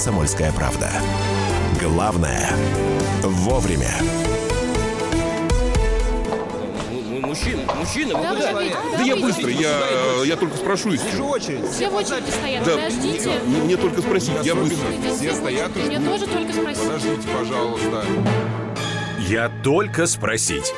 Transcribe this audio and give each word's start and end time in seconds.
«Комсомольская 0.00 0.50
правда». 0.52 0.90
Главное– 1.78 2.56
вовремя. 3.22 3.90
Мужчина, 7.20 7.60
мужчина, 7.78 8.16
вы 8.16 8.22
Да, 8.22 8.30
куда? 8.30 8.96
Да 8.96 9.02
я 9.02 9.16
быстро, 9.16 9.50
я, 9.50 9.78
я 10.24 10.36
только 10.38 10.56
спрошу 10.56 10.88
и 10.88 10.92
Вижу 10.92 11.06
все. 11.06 11.22
очередь. 11.22 11.70
Все 11.70 11.90
в 11.90 11.94
очереди 11.96 12.30
стоят, 12.30 12.64
Да, 12.64 12.76
подождите. 12.76 13.30
мне, 13.44 13.58
мне 13.58 13.76
только 13.76 14.00
спросить, 14.00 14.32
я 14.42 14.54
быстро. 14.54 14.78
Все 15.18 15.34
стоят 15.34 15.76
и 15.76 15.80
Мне 15.80 15.98
ждут. 15.98 16.12
тоже 16.12 16.26
только 16.28 16.52
спросить. 16.54 16.82
Подождите, 16.82 17.28
пожалуйста. 17.38 18.04
Я 19.28 19.50
только 19.62 20.06
спросить. 20.06 20.72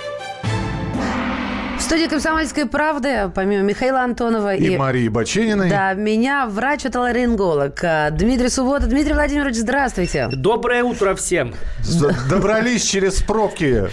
Студии 1.92 2.06
«Комсомольской 2.06 2.64
правды», 2.64 3.30
помимо 3.34 3.64
Михаила 3.64 4.00
Антонова 4.00 4.54
И 4.54 4.64
и... 4.64 4.78
Марии 4.78 5.08
Бачениной. 5.08 5.68
Да, 5.68 5.92
меня 5.92 6.46
врач-отоларинголог 6.46 7.84
а, 7.84 8.08
Дмитрий 8.08 8.48
Суббота. 8.48 8.86
Дмитрий 8.86 9.12
Владимирович, 9.12 9.56
здравствуйте. 9.56 10.30
Доброе 10.32 10.84
утро 10.84 11.14
всем. 11.14 11.52
Добрались 12.30 12.84
через 12.84 13.20
пробки, 13.22 13.90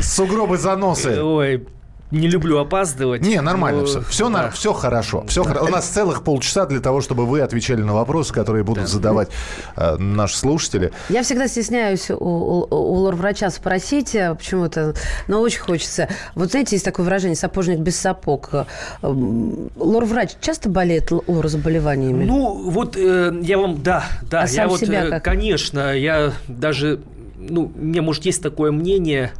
сугробы, 0.00 0.56
заносы. 0.56 1.22
Ой, 1.22 1.68
не 2.10 2.28
люблю 2.28 2.58
опаздывать. 2.58 3.22
Не, 3.22 3.40
нормально 3.40 3.80
но- 3.80 3.86
все. 3.86 4.00
Все, 4.02 4.28
да. 4.28 4.50
все 4.50 4.72
хорошо. 4.72 5.24
Все 5.26 5.42
У 5.42 5.68
нас 5.68 5.86
целых 5.86 6.22
полчаса 6.22 6.64
для 6.66 6.80
того, 6.80 7.00
чтобы 7.00 7.26
вы 7.26 7.40
отвечали 7.40 7.82
на 7.82 7.92
вопросы, 7.94 8.32
которые 8.32 8.62
будут 8.62 8.88
задавать 8.88 9.28
э, 9.76 9.96
наши 9.96 10.36
слушатели. 10.36 10.92
Я 11.08 11.22
всегда 11.24 11.48
стесняюсь 11.48 12.10
у, 12.10 12.14
у- 12.14 12.68
у 12.70 12.94
лор-врача 12.94 13.50
спросить 13.50 14.14
э, 14.14 14.34
почему-то, 14.34 14.94
но 15.26 15.40
очень 15.40 15.60
хочется. 15.60 16.08
Вот 16.34 16.50
знаете, 16.52 16.76
есть 16.76 16.84
такое 16.84 17.04
выражение 17.04 17.36
«сапожник 17.36 17.78
без 17.80 17.96
сапог». 17.96 18.50
Э, 18.52 18.64
Лор-врач 19.02 20.30
часто 20.40 20.68
болеет 20.68 21.10
лор-заболеваниями? 21.10 22.24
Ну, 22.24 22.70
вот 22.70 22.96
э, 22.96 23.32
я 23.42 23.58
вам, 23.58 23.82
да, 23.82 24.04
да, 24.30 24.40
А 24.40 24.42
я 24.42 24.48
сам 24.48 24.68
вот, 24.68 24.80
себя 24.80 25.06
э, 25.06 25.10
как? 25.10 25.24
конечно, 25.24 25.92
я 25.96 26.32
даже, 26.48 27.00
ну, 27.38 27.72
у 27.74 27.78
меня, 27.84 28.02
может, 28.02 28.24
есть 28.24 28.42
такое 28.42 28.70
мнение, 28.72 29.32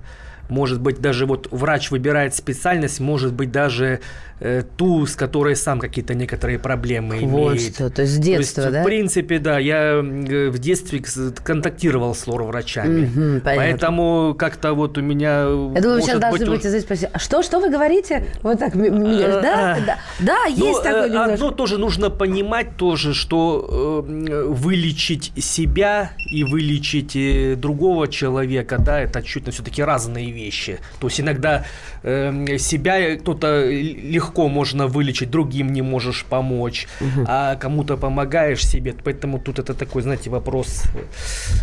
может 0.49 0.81
быть, 0.81 1.01
даже 1.01 1.27
вот 1.27 1.49
врач 1.51 1.91
выбирает 1.91 2.35
специальность, 2.35 3.01
может 3.01 3.33
быть, 3.33 3.51
даже 3.51 4.01
э, 4.41 4.63
ту, 4.77 5.07
с 5.07 5.15
которой 5.17 5.57
сам 5.57 5.79
какие-то 5.81 6.15
некоторые 6.15 6.59
проблемы 6.59 7.19
Вот 7.23 7.55
имеет. 7.55 7.75
что, 7.75 7.91
то 7.91 8.03
есть 8.03 8.15
с 8.15 8.19
детства, 8.19 8.63
То 8.65 8.69
есть, 8.69 8.73
да? 8.75 8.83
В 8.83 8.85
принципе, 8.85 9.39
да, 9.39 9.59
я 9.59 9.95
э, 10.03 10.49
в 10.51 10.59
детстве 10.59 11.03
контактировал 11.43 12.15
с 12.15 12.27
лор-врачами. 12.27 13.07
Понятно. 13.07 13.41
Поэтому 13.45 14.35
как-то 14.39 14.75
вот 14.75 14.99
у 14.99 15.01
меня... 15.01 15.41
Я 15.75 15.81
думаю, 15.81 15.95
вы 15.97 16.03
сейчас 16.03 16.19
должны 16.21 16.47
быть, 16.47 16.49
будете 16.63 16.81
спросить, 16.81 17.09
а 17.13 17.19
что, 17.19 17.43
что 17.43 17.61
вы 17.61 17.71
говорите? 17.71 18.27
Вот 18.43 18.59
так, 18.59 18.75
м- 18.75 19.03
меня, 19.03 19.41
да, 19.41 19.79
да, 19.87 19.99
да, 20.21 20.37
Ну, 20.57 20.67
есть 20.67 20.83
такое 20.83 21.07
э, 21.07 21.09
немножко. 21.09 21.35
Одно 21.35 21.51
тоже 21.51 21.79
нужно 21.79 22.11
понимать 22.11 22.77
тоже, 22.77 23.15
что 23.15 24.05
э, 24.07 24.45
вылечить 24.49 25.33
себя 25.43 26.11
и 26.31 26.45
вылечить 26.45 27.17
э, 27.17 27.55
другого 27.57 28.09
человека, 28.09 28.79
да, 28.79 29.01
это 29.01 29.23
чуть-чуть 29.23 29.55
все-таки 29.55 29.83
разные 29.83 30.31
вещи. 30.35 30.79
То 31.01 31.07
есть 31.07 31.21
иногда 31.21 31.65
э, 32.03 32.59
себя 32.59 33.17
кто-то 33.17 33.71
легко 33.71 34.49
можно 34.49 34.87
вылечить, 34.87 35.31
другим 35.31 35.73
не 35.73 35.83
можешь 35.83 36.25
помочь, 36.25 36.87
а 37.27 37.57
кому-то 37.57 37.97
помогаешь 37.97 38.67
себе. 38.67 38.95
Поэтому 39.05 39.39
тут 39.39 39.59
это 39.59 39.75
такой, 39.75 40.03
знаете, 40.03 40.31
вопрос 40.31 40.85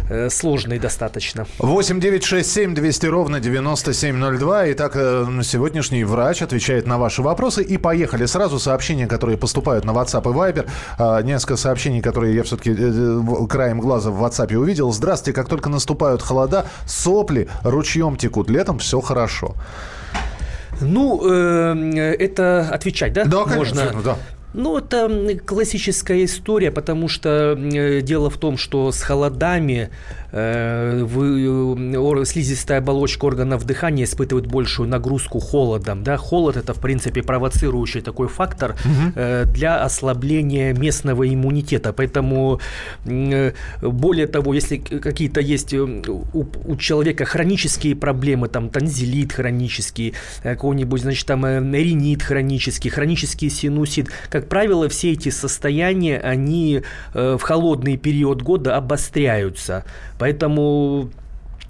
э, 0.10 0.30
сложный 0.30 0.80
достаточно. 0.80 1.46
8 1.60 2.00
9 2.00 2.24
6 2.24 2.52
7 2.52 2.76
200 2.76 3.06
ровно 3.08 3.40
9702. 3.40 4.72
Итак, 4.72 4.94
э, 4.96 5.42
сегодняшний 5.44 6.04
врач 6.04 6.42
отвечает 6.42 6.88
на 6.88 6.98
ваши 6.98 7.22
вопросы. 7.22 7.64
И 7.64 7.78
поехали. 7.78 8.26
Сразу 8.26 8.60
сообщения, 8.60 9.08
которые 9.08 9.38
поступают 9.38 9.86
на 9.86 9.92
WhatsApp 9.92 10.24
и 10.24 10.34
Viber. 10.34 10.70
А, 10.98 11.22
Несколько 11.22 11.58
сообщений, 11.58 12.02
которые 12.02 12.36
я 12.36 12.44
все-таки 12.44 12.74
краем 13.48 13.80
глаза 13.80 14.12
в 14.12 14.24
WhatsApp 14.24 14.56
увидел. 14.56 14.92
Здравствуйте, 14.92 15.36
как 15.36 15.50
только 15.50 15.70
наступают 15.70 16.22
холода, 16.22 16.66
сопли 16.86 17.50
ручьем 17.64 18.16
текут. 18.16 18.50
Летом 18.62 18.78
все 18.78 19.02
хорошо. 19.02 19.56
Ну, 20.82 21.20
э, 21.28 22.16
это 22.20 22.70
отвечать, 22.72 23.12
да? 23.12 23.26
Да, 23.26 23.46
Можно. 23.48 23.82
конечно, 23.82 24.02
да. 24.04 24.18
Ну, 24.54 24.78
это 24.78 25.10
классическая 25.46 26.26
история, 26.26 26.72
потому 26.72 27.08
что 27.08 27.58
э, 27.58 28.02
дело 28.02 28.30
в 28.30 28.38
том, 28.38 28.58
что 28.58 28.92
с 28.92 29.02
холодами 29.02 29.90
э, 30.32 31.04
вы, 31.04 31.94
э, 31.94 31.98
ор- 31.98 32.26
слизистая 32.26 32.80
оболочка 32.80 33.26
органов 33.26 33.66
дыхания 33.66 34.04
испытывает 34.04 34.48
большую 34.48 34.90
нагрузку 34.90 35.40
холодом. 35.40 36.04
Да? 36.04 36.18
Холод– 36.18 36.58
это, 36.58 36.74
в 36.74 36.80
принципе, 36.80 37.24
провоцирующий 37.24 38.02
такой 38.02 38.28
фактор 38.28 38.76
э, 39.16 39.46
для 39.46 39.84
ослабления 39.84 40.74
местного 40.74 41.34
иммунитета. 41.34 41.94
Поэтому, 41.94 42.60
э, 43.06 43.54
более 43.82 44.28
того, 44.28 44.54
если 44.54 44.78
какие-то 44.78 45.40
есть 45.40 45.74
э, 45.74 45.80
у, 45.80 46.46
у 46.66 46.76
человека 46.76 47.24
хронические 47.24 47.96
проблемы, 47.96 48.50
там, 48.50 48.70
танзелит 48.70 49.32
хронический, 49.32 50.14
какой-нибудь, 50.44 51.02
значит, 51.02 51.26
там, 51.26 51.46
ринит 51.74 52.22
хронический, 52.22 52.90
хронический 52.90 53.50
синусит, 53.50 54.10
как 54.30 54.41
правило, 54.42 54.90
все 54.90 55.12
эти 55.14 55.30
состояния, 55.30 56.20
они 56.20 56.84
э, 57.14 57.38
в 57.40 57.42
холодный 57.42 57.98
период 57.98 58.42
года 58.42 58.78
обостряются. 58.78 59.86
Поэтому 60.20 61.10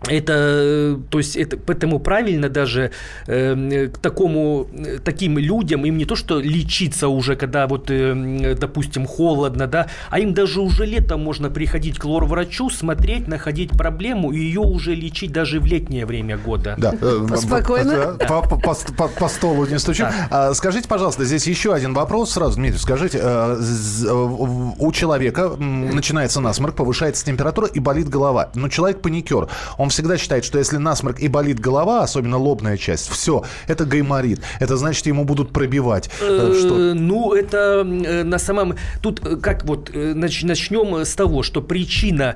это, 0.07 0.99
то 1.09 1.17
есть, 1.19 1.35
это, 1.35 1.57
поэтому 1.57 1.99
правильно 1.99 2.49
даже 2.49 2.91
э, 3.27 3.87
к 3.93 3.97
такому, 3.99 4.67
э, 4.73 4.97
таким 5.03 5.37
людям, 5.37 5.85
им 5.85 5.97
не 5.97 6.05
то, 6.05 6.15
что 6.15 6.39
лечиться 6.39 7.07
уже, 7.07 7.35
когда 7.35 7.67
вот, 7.67 7.91
э, 7.91 8.55
допустим, 8.59 9.05
холодно, 9.05 9.67
да, 9.67 9.87
а 10.09 10.19
им 10.19 10.33
даже 10.33 10.59
уже 10.61 10.85
летом 10.85 11.23
можно 11.23 11.49
приходить 11.49 11.99
к 11.99 12.05
лор-врачу, 12.05 12.69
смотреть, 12.71 13.27
находить 13.27 13.71
проблему 13.71 14.31
и 14.31 14.39
ее 14.39 14.61
уже 14.61 14.95
лечить 14.95 15.31
даже 15.31 15.59
в 15.59 15.65
летнее 15.65 16.05
время 16.07 16.37
года. 16.37 16.75
Да. 16.79 16.93
э, 16.99 17.27
Спокойно. 17.37 18.15
да, 18.17 18.25
По, 18.25 18.41
по- 18.41 18.57
по- 18.97 19.07
по- 19.07 19.27
столу 19.29 19.65
не 19.67 19.77
стучим. 19.77 20.07
А, 20.31 20.53
Скажите, 20.53 20.87
пожалуйста, 20.87 21.25
здесь 21.25 21.45
еще 21.45 21.73
один 21.73 21.93
вопрос 21.93 22.31
сразу, 22.31 22.55
Дмитрий, 22.55 22.79
скажите, 22.79 23.19
э, 23.21 23.57
у 24.79 24.91
человека 24.91 25.49
начинается 25.59 26.41
насморк, 26.41 26.75
повышается 26.75 27.23
температура 27.25 27.67
и 27.67 27.79
болит 27.79 28.09
голова. 28.09 28.49
Но 28.55 28.67
человек 28.67 29.01
паникер. 29.01 29.47
Он 29.77 29.90
всегда 29.91 30.17
считает, 30.17 30.43
что 30.45 30.57
если 30.57 30.77
насморк 30.77 31.19
и 31.19 31.27
болит 31.27 31.59
голова, 31.59 32.03
особенно 32.03 32.37
лобная 32.37 32.77
часть, 32.77 33.09
все, 33.09 33.43
это 33.67 33.85
гайморит. 33.85 34.41
Это 34.59 34.77
значит, 34.77 35.05
ему 35.05 35.23
будут 35.25 35.51
пробивать. 35.53 36.09
Э, 36.21 36.53
Что? 36.59 36.79
Э, 36.79 36.93
Ну, 36.93 37.33
это 37.33 37.57
э, 37.85 38.23
на 38.23 38.39
самом... 38.39 38.75
Тут 39.01 39.19
как 39.41 39.65
вот, 39.65 39.89
нач- 39.91 40.45
начнем 40.45 40.95
с 41.05 41.15
того, 41.15 41.43
что 41.43 41.61
причина, 41.61 42.35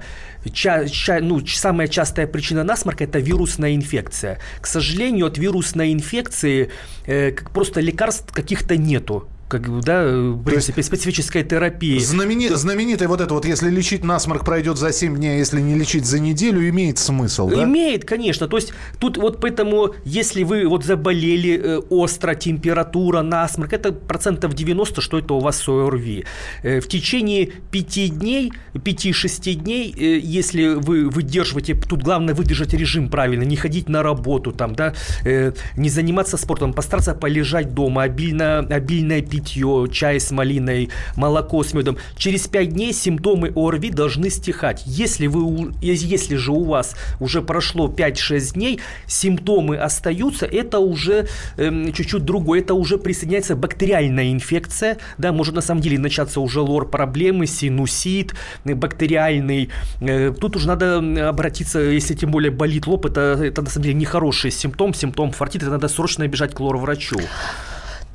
ча- 0.53 0.87
ча- 0.87 1.19
ну, 1.21 1.45
самая 1.45 1.87
частая 1.87 2.27
причина 2.27 2.63
насморка– 2.63 3.03
это 3.05 3.19
вирусная 3.19 3.75
инфекция. 3.75 4.39
К 4.61 4.67
сожалению, 4.67 5.27
от 5.27 5.37
вирусной 5.37 5.93
инфекции 5.93 6.69
э, 7.07 7.31
просто 7.53 7.81
лекарств 7.81 8.31
каких-то 8.33 8.77
нету. 8.77 9.27
Как, 9.47 9.81
да, 9.83 10.01
э, 10.01 10.29
в 10.31 10.43
принципе, 10.43 10.81
специфической 10.81 11.43
терапии. 11.43 11.99
Знамени- 11.99 12.49
знаменитое 12.55 13.07
вот 13.07 13.21
это 13.21 13.33
вот, 13.33 13.45
если 13.45 13.69
лечить 13.69 14.03
насморк 14.03 14.43
пройдет 14.43 14.77
за 14.77 14.91
7 14.91 15.15
дней, 15.15 15.35
а 15.35 15.37
если 15.37 15.61
не 15.61 15.75
лечить 15.75 16.05
за 16.05 16.19
неделю, 16.19 16.67
имеет 16.69 16.97
смысл, 16.97 17.49
да? 17.49 17.63
Имеет, 17.63 18.05
конечно. 18.05 18.47
То 18.47 18.57
есть 18.57 18.73
тут 18.99 19.17
вот 19.17 19.39
поэтому, 19.39 19.93
если 20.03 20.43
вы 20.43 20.67
вот 20.67 20.83
заболели 20.83 21.59
э, 21.63 21.77
остро, 21.89 22.33
температура, 22.33 23.21
насморк, 23.21 23.73
это 23.73 23.91
процентов 23.91 24.53
90, 24.55 25.01
что 25.01 25.19
это 25.19 25.35
у 25.35 25.39
вас 25.39 25.67
ОРВИ. 25.69 26.25
Э, 26.63 26.79
в 26.79 26.87
течение 26.87 27.51
5 27.69 28.09
дней, 28.09 28.51
5-6 28.73 29.53
дней, 29.53 29.93
э, 29.95 30.17
если 30.17 30.69
вы 30.69 31.07
выдерживаете, 31.07 31.75
тут 31.75 32.01
главное 32.01 32.33
выдержать 32.33 32.73
режим 32.73 33.09
правильно, 33.09 33.43
не 33.43 33.55
ходить 33.55 33.89
на 33.89 34.01
работу, 34.01 34.51
там, 34.51 34.73
да, 34.73 34.95
э, 35.23 35.51
не 35.77 35.89
заниматься 35.89 36.37
спортом, 36.37 36.73
постараться 36.73 37.13
полежать 37.13 37.75
дома, 37.75 38.01
обильно, 38.01 38.59
обильное 38.59 39.21
питье, 39.35 39.87
чай 39.91 40.19
с 40.19 40.31
малиной, 40.31 40.89
молоко 41.15 41.63
с 41.63 41.73
медом. 41.73 41.97
Через 42.17 42.47
5 42.47 42.69
дней 42.69 42.93
симптомы 42.93 43.51
ОРВИ 43.55 43.89
должны 43.89 44.29
стихать. 44.29 44.83
Если, 44.85 45.27
вы, 45.27 45.73
если 45.81 46.35
же 46.37 46.51
у 46.51 46.63
вас 46.63 46.95
уже 47.19 47.41
прошло 47.41 47.87
5-6 47.89 48.53
дней, 48.53 48.79
симптомы 49.07 49.77
остаются, 49.77 50.45
это 50.45 50.79
уже 50.79 51.27
эм, 51.57 51.91
чуть-чуть 51.91 52.23
другое, 52.23 52.61
это 52.61 52.73
уже 52.73 52.97
присоединяется 52.97 53.55
бактериальная 53.55 54.31
инфекция, 54.31 54.97
да, 55.17 55.33
может 55.33 55.55
на 55.55 55.61
самом 55.61 55.81
деле 55.81 55.99
начаться 55.99 56.39
уже 56.39 56.61
лор-проблемы, 56.61 57.45
синусит, 57.45 58.35
э, 58.63 58.73
бактериальный. 58.73 59.69
Э, 60.01 60.33
Тут 60.39 60.55
уже 60.55 60.67
надо 60.67 60.97
обратиться, 61.29 61.79
если 61.79 62.13
тем 62.13 62.31
более 62.31 62.51
болит 62.51 62.87
лоб, 62.87 63.05
это, 63.05 63.37
это 63.43 63.61
на 63.61 63.69
самом 63.69 63.83
деле 63.83 63.95
нехороший 63.95 64.51
симптом, 64.51 64.93
симптом 64.93 65.31
фортита, 65.31 65.65
это 65.65 65.73
надо 65.73 65.87
срочно 65.87 66.27
бежать 66.27 66.53
к 66.53 66.59
лор-врачу. 66.59 67.19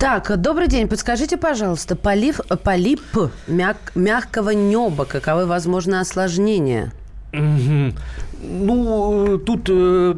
Так, 0.00 0.40
добрый 0.40 0.66
день. 0.66 0.88
Подскажите, 0.88 1.36
пожалуйста, 1.36 1.94
полив, 1.94 2.40
полип 2.64 3.02
мяг- 3.46 3.92
мягкого 3.94 4.48
неба, 4.50 5.04
каковы 5.04 5.44
возможны 5.44 5.96
осложнения? 6.00 6.92
Ну, 8.42 9.38
тут, 9.38 9.68
э, 9.68 10.14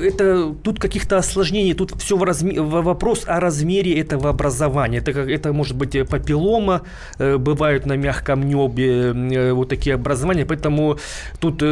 это, 0.00 0.54
тут 0.62 0.78
каких-то 0.78 1.16
осложнений, 1.16 1.74
тут 1.74 1.92
все 1.98 2.16
в 2.16 2.22
разме, 2.22 2.60
вопрос 2.60 3.24
о 3.26 3.40
размере 3.40 3.98
этого 4.00 4.28
образования. 4.30 4.98
Это, 4.98 5.10
это 5.10 5.52
может 5.52 5.76
быть 5.76 5.96
папиллома, 6.08 6.82
э, 7.18 7.38
бывают 7.38 7.86
на 7.86 7.96
мягком 7.96 8.42
небе 8.42 9.12
э, 9.14 9.52
вот 9.52 9.68
такие 9.68 9.94
образования, 9.94 10.44
поэтому 10.44 10.98
тут 11.40 11.62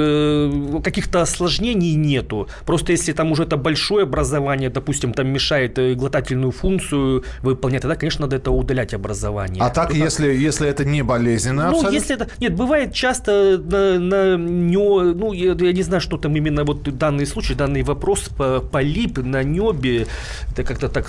каких-то 0.83 1.21
осложнений 1.23 1.95
нету. 1.95 2.49
Просто 2.67 2.93
если 2.93 3.13
там 3.13 3.33
уже 3.33 3.43
это 3.43 3.57
большое 3.57 4.05
образование, 4.05 4.71
допустим, 4.71 5.13
там 5.13 5.29
мешает 5.29 5.79
глотательную 5.97 6.53
функцию 6.53 7.25
выполнять, 7.43 7.83
тогда, 7.83 7.97
конечно, 7.97 8.23
надо 8.23 8.37
это 8.37 8.51
удалять 8.51 8.95
образование. 8.95 9.63
А 9.63 9.71
так, 9.71 9.89
Тут 9.89 9.97
если, 9.97 10.29
если 10.33 10.69
это 10.69 10.85
не 10.85 11.03
болезненно, 11.03 11.65
ну, 11.65 11.77
абсолютно? 11.77 11.95
если 11.95 12.15
это... 12.17 12.29
Нет, 12.41 12.55
бывает 12.55 12.95
часто 12.95 13.59
на, 13.59 13.99
на 13.99 14.37
нё- 14.37 15.15
ну, 15.15 15.33
я, 15.33 15.53
я 15.53 15.82
не 15.83 15.87
знаю, 15.87 16.01
что 16.01 16.17
там 16.17 16.37
именно 16.37 16.65
вот 16.65 16.83
данный 16.99 17.27
случай, 17.27 17.55
данный 17.55 17.83
вопрос 17.83 18.29
по 18.29 18.61
полип 18.61 19.19
на 19.19 19.43
небе, 19.43 20.07
это 20.53 20.65
как-то 20.65 20.89
так... 20.89 21.09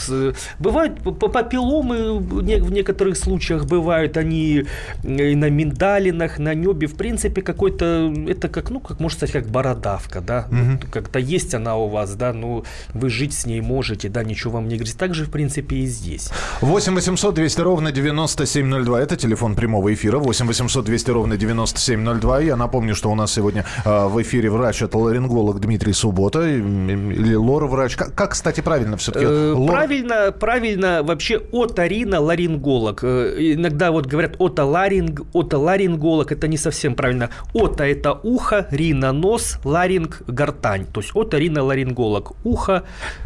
Бывают 0.60 1.00
папилломы 1.20 2.20
в 2.20 2.72
некоторых 2.72 3.18
случаях 3.18 3.66
бывают, 3.66 4.18
они 4.18 4.66
и 5.04 5.36
на 5.36 5.50
миндалинах, 5.50 6.40
на 6.40 6.56
небе, 6.56 6.88
в 6.88 6.96
принципе, 6.96 7.42
какой-то, 7.42 8.14
это 8.28 8.50
как, 8.50 8.72
ну, 8.72 8.80
как 8.80 9.00
можно 9.00 9.18
сказать, 9.18 9.44
как 9.44 9.52
бородавка, 9.52 10.22
да, 10.22 10.48
Вот 10.50 10.90
как-то 10.92 11.20
есть 11.20 11.54
она 11.54 11.76
у 11.76 11.88
вас, 11.88 12.16
да, 12.16 12.34
ну, 12.34 12.64
вы 12.94 13.10
жить 13.10 13.34
с 13.34 13.46
ней 13.46 13.62
можете, 13.62 14.10
да, 14.10 14.24
ничего 14.24 14.54
вам 14.54 14.68
не 14.68 14.78
грозит. 14.78 14.98
Так 14.98 15.14
же, 15.14 15.26
в 15.26 15.30
принципе, 15.30 15.76
и 15.76 15.86
здесь. 15.86 16.30
8 16.62 16.96
800 16.96 17.36
200 17.36 17.62
ровно 17.62 17.92
9702. 17.92 19.02
Это 19.02 19.16
телефон 19.16 19.56
прямого 19.56 19.94
эфира. 19.94 20.18
8 20.18 20.48
800 20.48 20.86
200 20.86 21.12
ровно 21.12 21.38
9702. 21.38 22.40
Я 22.40 22.56
напомню, 22.56 22.96
что 22.96 23.12
у 23.12 23.16
нас 23.16 23.34
сегодня 23.34 23.66
э, 23.86 24.08
в 24.08 24.22
эфире 24.22 24.50
врач, 24.50 24.63
это 24.72 24.98
ларинголог 24.98 25.60
Дмитрий 25.60 25.94
Суббота. 25.94 26.42
Или 26.48 27.36
лор-врач. 27.36 27.96
Как, 27.96 28.14
как, 28.16 28.32
кстати, 28.32 28.62
правильно 28.62 28.96
все-таки? 28.98 29.26
Э, 29.28 29.56
Правильно, 29.68 30.32
правильно 30.32 31.04
вообще 31.04 31.42
оториноларинголог. 31.52 33.04
Э, 33.04 33.36
Иногда 33.40 33.92
вот 33.92 34.06
говорят 34.06 34.36
отоларинг, 34.40 35.22
отоларинголог, 35.34 36.32
это 36.32 36.48
не 36.48 36.58
совсем 36.58 36.96
правильно. 36.96 37.30
Ота– 37.54 37.86
это 37.88 38.14
ухо, 38.24 38.68
рина– 38.72 39.12
нос, 39.14 39.58
ларинг– 39.64 40.22
гортань. 40.28 40.86
То 40.86 41.02
есть 41.02 41.12
оториноларинголог. 41.16 42.34
Ухо, 42.44 42.84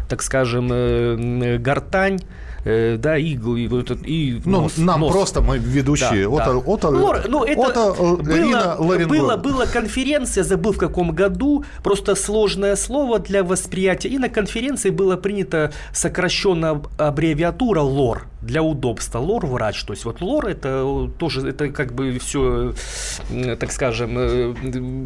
так 0.08 0.22
скажем, 0.22 0.68
э, 0.72 1.58
гортань, 1.58 2.18
да, 2.64 3.16
и, 3.16 3.34
и, 3.34 3.68
и 4.04 4.42
Ну, 4.44 4.62
нос, 4.62 4.76
нам 4.76 5.00
нос. 5.00 5.12
просто, 5.12 5.40
мы 5.40 5.58
ведущие. 5.58 6.24
Да, 6.28 6.34
Ото- 6.36 6.52
да. 6.52 6.70
ото- 6.70 6.90
Лор, 6.90 7.20
ну, 7.28 7.44
это 7.44 7.60
ото- 7.60 7.94
было, 8.22 8.36
Рина 8.36 8.76
Ларинголог. 8.78 9.08
было, 9.08 9.36
была 9.36 9.66
конференция, 9.66 10.44
забыл 10.44 10.72
в 10.72 10.78
каком 10.78 11.12
году, 11.12 11.27
просто 11.82 12.14
сложное 12.14 12.76
слово 12.76 13.18
для 13.18 13.42
восприятия. 13.44 14.08
И 14.08 14.18
на 14.18 14.28
конференции 14.28 14.90
было 14.90 15.16
принято 15.16 15.72
сокращенная 15.92 16.80
аббревиатура 16.98 17.80
ЛОР 17.80 18.26
для 18.42 18.62
удобства. 18.62 19.18
ЛОР-врач. 19.18 19.82
То 19.84 19.92
есть 19.92 20.04
вот 20.04 20.20
ЛОР 20.20 20.46
это 20.46 21.10
тоже, 21.18 21.48
это 21.48 21.68
как 21.68 21.92
бы 21.92 22.18
все, 22.18 22.72
так 23.58 23.72
скажем, 23.72 24.16
э, 24.16 24.54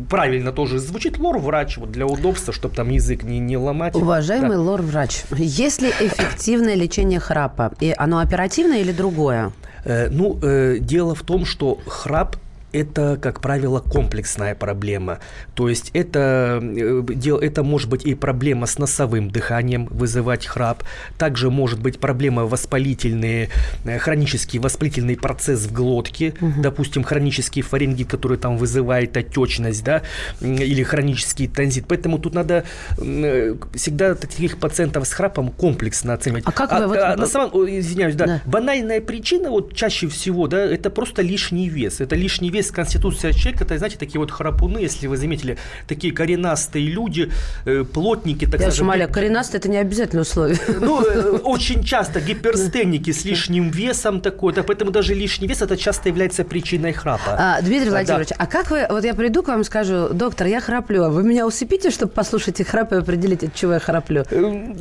правильно 0.08 0.52
тоже 0.52 0.78
звучит. 0.78 1.19
ЛОР-врач 1.19 1.78
вот 1.78 1.90
для 1.90 2.06
удобства, 2.06 2.52
чтобы 2.52 2.74
там 2.74 2.90
язык 2.90 3.22
не, 3.22 3.38
не 3.38 3.56
ломать. 3.56 3.94
Уважаемый 3.94 4.56
Да. 4.56 4.60
лор-врач, 4.60 5.22
есть 5.36 5.80
ли 5.82 5.88
эффективное 5.88 6.74
лечение 6.74 7.20
храпа? 7.20 7.72
И 7.80 7.94
оно 7.96 8.19
оперативное 8.19 8.80
или 8.80 8.92
другое? 8.92 9.52
Э, 9.84 10.08
Ну, 10.10 10.38
э, 10.42 10.78
дело 10.80 11.14
в 11.14 11.22
том, 11.22 11.44
что 11.44 11.78
храп 11.86 12.36
это, 12.72 13.19
как 13.20 13.40
правило, 13.40 13.80
комплексная 13.80 14.54
проблема. 14.54 15.19
То 15.54 15.69
есть 15.69 15.90
это, 15.92 16.60
э, 16.62 17.02
это 17.42 17.62
может 17.62 17.88
быть 17.88 18.04
и 18.06 18.14
проблема 18.14 18.66
с 18.66 18.78
носовым 18.78 19.30
дыханием, 19.30 19.86
вызывать 19.86 20.46
храп. 20.46 20.82
Также 21.19 21.50
может 21.50 21.80
быть 21.80 21.98
проблема 21.98 22.44
воспалительные, 22.46 23.48
э, 23.84 23.98
хронический 23.98 24.58
воспалительный 24.58 25.16
процесс 25.16 25.60
в 25.66 25.72
глотке. 25.72 26.34
Допустим, 26.40 27.04
хронический 27.04 27.62
фарингит, 27.62 28.08
который 28.08 28.38
там 28.38 28.56
вызывает 28.56 29.16
отечность, 29.16 29.84
да, 29.84 30.02
или 30.40 30.82
хронический 30.82 31.48
тонзит. 31.48 31.84
Поэтому 31.88 32.19
тут 32.19 32.34
надо 32.34 32.64
э, 32.98 33.54
всегда 33.74 34.14
таких 34.14 34.58
пациентов 34.58 35.06
с 35.06 35.12
храпом 35.12 35.50
комплексно 35.50 36.14
оценивать. 36.14 36.44
А 36.46 36.52
как 36.52 36.72
вы 36.72 36.86
вот- 36.86 37.16
на 37.19 37.26
самом, 37.26 37.50
извиняюсь, 37.69 38.14
да, 38.14 38.26
Да. 38.26 38.40
банальная 38.46 39.00
причина, 39.00 39.50
вот 39.50 39.74
чаще 39.74 40.08
всего, 40.08 40.46
да, 40.48 40.58
это 40.64 40.90
просто 40.90 41.22
лишний 41.22 41.69
вес. 41.69 42.00
Это 42.00 42.16
лишний 42.16 42.50
вес 42.50 42.62
конституция 42.70 43.32
человека. 43.32 43.64
Это, 43.64 43.79
знаете, 43.79 43.97
такие 43.99 44.20
вот 44.20 44.31
храпуны, 44.31 44.79
если 44.79 45.06
вы 45.06 45.17
заметили, 45.17 45.59
такие 45.88 46.12
коренастые 46.12 46.87
люди, 46.87 47.31
э, 47.64 47.85
плотники, 47.85 48.44
так 48.47 48.61
Я 48.61 48.67
скажем. 48.67 48.79
Шумаля, 48.87 49.06
коренастый– 49.06 49.59
это 49.61 49.69
не 49.69 49.79
обязательное 49.79 50.23
условие. 50.23 50.59
Ну, 50.81 51.03
э, 51.05 51.38
очень 51.44 51.82
часто 51.82 52.20
гиперстенники 52.20 53.11
с 53.12 53.25
лишним 53.25 53.70
весом 53.70 54.20
такой, 54.20 54.53
да, 54.53 54.62
поэтому 54.62 54.91
даже 54.91 55.14
лишний 55.14 55.49
вес 55.49 55.62
это 55.62 55.76
часто 55.76 56.09
является 56.09 56.44
причиной 56.44 56.93
храпа. 56.93 57.37
А, 57.38 57.61
Дмитрий 57.62 57.87
Да. 57.87 57.91
Владимирович, 57.93 58.29
а 58.37 58.47
как 58.47 58.70
вы, 58.70 58.87
вот 58.88 59.05
я 59.05 59.15
приду 59.15 59.43
к 59.43 59.49
вам 59.49 59.62
и 59.62 59.65
скажу, 59.65 60.08
доктор, 60.12 60.47
я 60.47 60.61
храплю, 60.61 61.05
а 61.05 61.08
вы 61.11 61.23
меня 61.23 61.47
усыпите, 61.47 61.91
чтобы 61.91 62.12
послушать 62.12 62.61
их 62.61 62.69
храп 62.69 62.93
и 62.93 62.97
определить, 62.97 63.44
от 63.44 63.55
чего 63.55 63.73
я 63.75 63.79
храплю? 63.79 64.25
Э, 64.31 64.73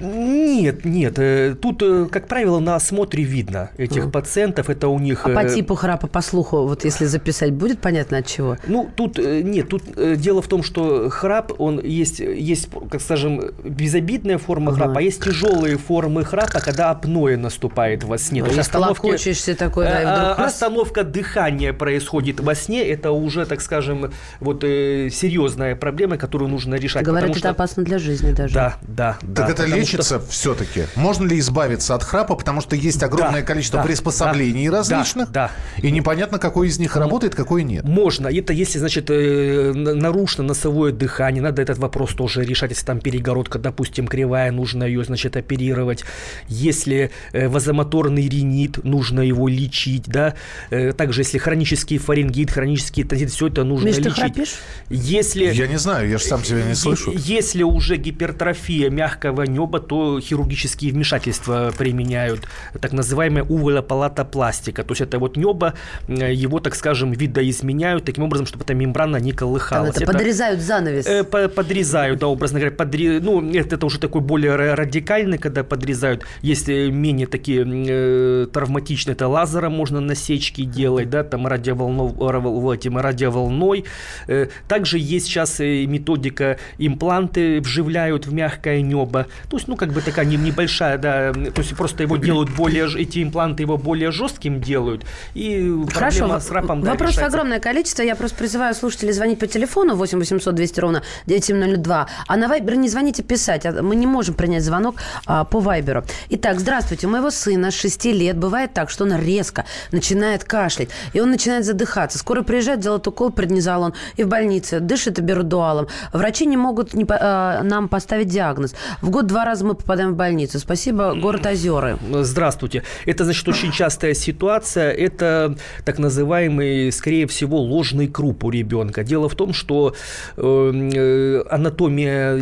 Нет, 0.00 0.84
нет. 0.84 1.18
э, 1.18 1.54
Тут, 1.60 1.82
э, 1.82 2.06
как 2.10 2.28
правило, 2.28 2.58
на 2.60 2.76
осмотре 2.76 3.24
видно 3.24 3.70
этих 3.76 4.10
пациентов. 4.10 4.70
Это 4.70 4.88
у 4.88 4.98
них... 4.98 5.26
А 5.26 5.30
по 5.30 5.40
э, 5.40 5.54
типу 5.54 5.74
храпа, 5.74 6.06
по 6.06 6.20
слуху, 6.22 6.66
вот 6.66 6.84
если 6.84 7.04
записать, 7.06 7.27
будет 7.52 7.80
понятно 7.80 8.18
от 8.18 8.26
чего? 8.26 8.56
Ну, 8.66 8.88
тут 8.94 9.18
э, 9.18 9.42
нет, 9.42 9.68
тут 9.68 9.82
э, 9.96 10.16
дело 10.16 10.42
в 10.42 10.48
том, 10.48 10.62
что 10.62 11.08
храп, 11.10 11.52
он 11.58 11.80
есть, 11.80 12.20
есть, 12.20 12.68
как 12.90 13.00
скажем, 13.00 13.40
безобидная 13.64 14.38
форма 14.38 14.72
Ага. 14.72 14.84
храпа, 14.84 14.98
а 15.00 15.02
есть 15.02 15.22
тяжелые 15.22 15.78
формы 15.78 16.24
храпа, 16.24 16.60
когда 16.60 16.90
апноэ 16.90 17.36
наступает 17.36 18.04
во 18.04 18.18
сне. 18.18 18.40
Если 18.46 18.60
остановки- 18.60 19.54
такой, 19.54 19.84
да, 19.86 20.02
и 20.02 20.04
Э, 20.04 20.12
вдруг 20.12 20.38
а, 20.38 20.42
раз- 20.42 20.52
Остановка 20.58 21.04
дыхания 21.04 21.72
происходит 21.72 22.40
во 22.40 22.54
сне, 22.54 22.82
это 22.86 23.10
уже, 23.12 23.46
так 23.46 23.60
скажем, 23.60 24.10
вот 24.40 24.64
э, 24.64 25.08
серьезная 25.10 25.76
проблема, 25.76 26.16
которую 26.16 26.50
нужно 26.50 26.74
решать. 26.74 27.04
Говорят, 27.04 27.30
это 27.30 27.38
что- 27.38 27.50
опасно 27.50 27.84
для 27.84 27.98
жизни 27.98 28.32
даже. 28.32 28.54
Да, 28.54 28.76
да, 28.82 29.16
да. 29.22 29.42
Так 29.42 29.44
это 29.50 29.62
потому 29.62 29.68
что- 29.68 29.76
лечится 29.78 30.20
все-таки? 30.28 30.84
Можно 30.96 31.26
ли 31.28 31.38
избавиться 31.38 31.94
от 31.94 32.02
храпа? 32.02 32.34
Потому 32.34 32.60
что 32.60 32.74
есть 32.76 33.02
огромное 33.02 33.40
Да, 33.42 33.46
количество 33.46 33.80
да, 33.80 33.86
приспособлений 33.86 34.68
да, 34.68 34.78
различных. 34.78 35.30
да, 35.30 35.50
И 35.82 35.90
непонятно, 35.90 36.38
какой 36.38 36.68
из 36.68 36.78
них 36.78 36.96
работает, 36.96 37.08
какой 37.26 37.62
нет. 37.64 37.84
Можно. 37.84 38.28
Это 38.28 38.52
если, 38.52 38.78
значит, 38.78 39.10
э, 39.10 39.72
на- 39.74 39.94
нарушено 39.94 40.48
носовое 40.48 40.92
дыхание, 40.92 41.42
надо 41.42 41.62
этот 41.62 41.78
вопрос 41.78 42.14
тоже 42.14 42.44
решать. 42.44 42.70
Если 42.70 42.86
там 42.86 43.00
перегородка, 43.00 43.58
допустим, 43.58 44.06
кривая, 44.06 44.52
нужно 44.52 44.84
ее, 44.84 45.04
значит, 45.04 45.36
оперировать. 45.36 46.04
Если 46.48 47.10
э, 47.32 47.48
вазомоторный 47.48 48.28
ринит, 48.28 48.84
нужно 48.84 49.20
его 49.20 49.48
лечить, 49.48 50.04
да. 50.06 50.34
Э, 50.70 50.92
Также, 50.92 51.22
если 51.22 51.38
хронический 51.38 51.98
фарингит, 51.98 52.50
хронический 52.50 53.04
тонзит, 53.04 53.30
все 53.30 53.48
это 53.48 53.64
нужно 53.64 53.86
Миш, 53.86 53.96
ты 53.96 54.02
лечить. 54.02 54.14
храпишь? 54.14 54.54
Если... 54.90 55.44
Я 55.52 55.66
не 55.66 55.78
знаю, 55.78 56.08
я 56.08 56.18
же 56.18 56.24
сам 56.24 56.44
себя 56.44 56.62
не 56.62 56.74
слышу. 56.74 57.12
Если 57.14 57.62
уже 57.62 57.96
гипертрофия 57.96 58.90
мягкого 58.90 59.42
неба, 59.42 59.80
то 59.80 60.20
хирургические 60.20 60.92
вмешательства 60.92 61.72
применяют, 61.76 62.48
так 62.80 62.92
называемая 62.92 63.44
уволополатопластика. 63.44 64.82
То 64.84 64.92
есть 64.92 65.00
это 65.00 65.18
вот 65.18 65.36
небо, 65.36 65.74
его, 66.08 66.60
так 66.60 66.74
скажем, 66.74 67.07
видоизменяют 67.12 68.04
таким 68.04 68.24
образом, 68.24 68.46
чтобы 68.46 68.64
эта 68.64 68.74
мембрана 68.74 69.16
не 69.18 69.32
колыхалась. 69.32 69.90
это, 69.96 70.04
Это- 70.04 70.12
подрезают 70.12 70.60
занавес. 70.60 71.06
Э, 71.06 71.24
по- 71.24 71.48
Подрезают, 71.48 72.20
да, 72.20 72.26
образно 72.28 72.60
говоря, 72.60 72.74
подре- 72.76 73.20
ну, 73.20 73.42
это, 73.52 73.76
это 73.76 73.86
уже 73.86 73.98
такой 73.98 74.20
более 74.20 74.52
ра- 74.52 74.74
радикальный, 74.74 75.38
когда 75.38 75.64
подрезают. 75.64 76.24
Есть 76.42 76.68
э, 76.68 76.90
менее 76.90 77.26
такие 77.26 77.64
э, 77.66 78.46
травматичные, 78.52 79.14
это 79.14 79.28
лазером 79.28 79.72
можно 79.72 80.00
насечки 80.00 80.62
делать, 80.64 81.10
да, 81.10 81.24
там 81.24 81.46
радиоволнов, 81.46 82.12
ра- 82.14 82.74
этим 82.74 82.98
радиоволной. 82.98 83.84
Э, 84.28 84.46
Также 84.68 84.98
есть 84.98 85.26
сейчас 85.26 85.60
э, 85.60 85.84
методика, 85.86 86.58
импланты 86.78 87.60
вживляют 87.60 88.26
в 88.26 88.32
мягкое 88.32 88.82
небо. 88.82 89.26
То 89.50 89.56
есть, 89.56 89.68
ну, 89.68 89.76
как 89.76 89.92
бы 89.92 90.00
такая 90.00 90.24
не- 90.26 90.36
небольшая, 90.36 90.98
да, 90.98 91.32
то 91.32 91.60
есть 91.62 91.76
просто 91.76 92.02
его 92.02 92.16
делают 92.16 92.50
более, 92.50 92.86
эти 93.00 93.22
импланты 93.22 93.62
его 93.62 93.76
более 93.76 94.10
жестким 94.10 94.60
делают. 94.60 95.04
И 95.34 95.70
Хорошо, 95.92 96.18
проблема 96.18 96.40
с 96.40 96.50
рапом, 96.50 96.80
да, 96.82 96.94
вопросов 96.98 97.24
огромное 97.24 97.60
количество. 97.60 98.02
Я 98.02 98.16
просто 98.16 98.36
призываю 98.36 98.74
слушателей 98.74 99.12
звонить 99.12 99.38
по 99.38 99.46
телефону 99.46 99.94
8 99.94 100.18
800 100.18 100.54
200 100.54 100.80
ровно 100.80 101.02
9702. 101.26 102.08
А 102.26 102.36
на 102.36 102.48
Вайбер 102.48 102.74
не 102.76 102.88
звоните 102.88 103.22
писать. 103.22 103.66
А 103.66 103.82
Мы 103.82 103.96
не 103.96 104.06
можем 104.06 104.34
принять 104.34 104.64
звонок 104.64 104.96
а, 105.26 105.44
по 105.44 105.60
Вайберу. 105.60 106.04
Итак, 106.30 106.58
здравствуйте. 106.60 107.06
У 107.06 107.10
моего 107.10 107.30
сына 107.30 107.70
6 107.70 108.04
лет 108.06 108.36
бывает 108.36 108.72
так, 108.74 108.90
что 108.90 109.04
он 109.04 109.16
резко 109.16 109.64
начинает 109.92 110.44
кашлять. 110.44 110.88
И 111.12 111.20
он 111.20 111.30
начинает 111.30 111.64
задыхаться. 111.64 112.18
Скоро 112.18 112.42
приезжает, 112.42 112.80
делает 112.80 113.06
укол 113.06 113.30
преднизолон. 113.30 113.94
И 114.16 114.24
в 114.24 114.28
больнице 114.28 114.80
дышит 114.80 115.18
и 115.18 115.22
берут 115.22 115.48
дуалом. 115.48 115.88
Врачи 116.12 116.46
не 116.46 116.56
могут 116.56 116.94
не 116.94 117.06
а, 117.08 117.62
нам 117.62 117.88
поставить 117.88 118.28
диагноз. 118.28 118.74
В 119.02 119.10
год 119.10 119.26
два 119.26 119.44
раза 119.44 119.64
мы 119.64 119.74
попадаем 119.74 120.14
в 120.14 120.16
больницу. 120.16 120.58
Спасибо, 120.58 121.14
город 121.14 121.46
Озеры. 121.46 121.98
Здравствуйте. 122.10 122.82
Это, 123.06 123.24
значит, 123.24 123.46
очень 123.48 123.72
частая 123.72 124.14
ситуация. 124.14 124.90
Это 124.90 125.56
так 125.84 125.98
называемый 125.98 126.87
скорее 126.90 127.26
всего, 127.26 127.60
ложный 127.60 128.08
круп 128.08 128.44
у 128.44 128.50
ребенка. 128.50 129.04
Дело 129.04 129.28
в 129.28 129.34
том, 129.34 129.52
что 129.52 129.94
э, 130.36 131.42
анатомия 131.50 132.38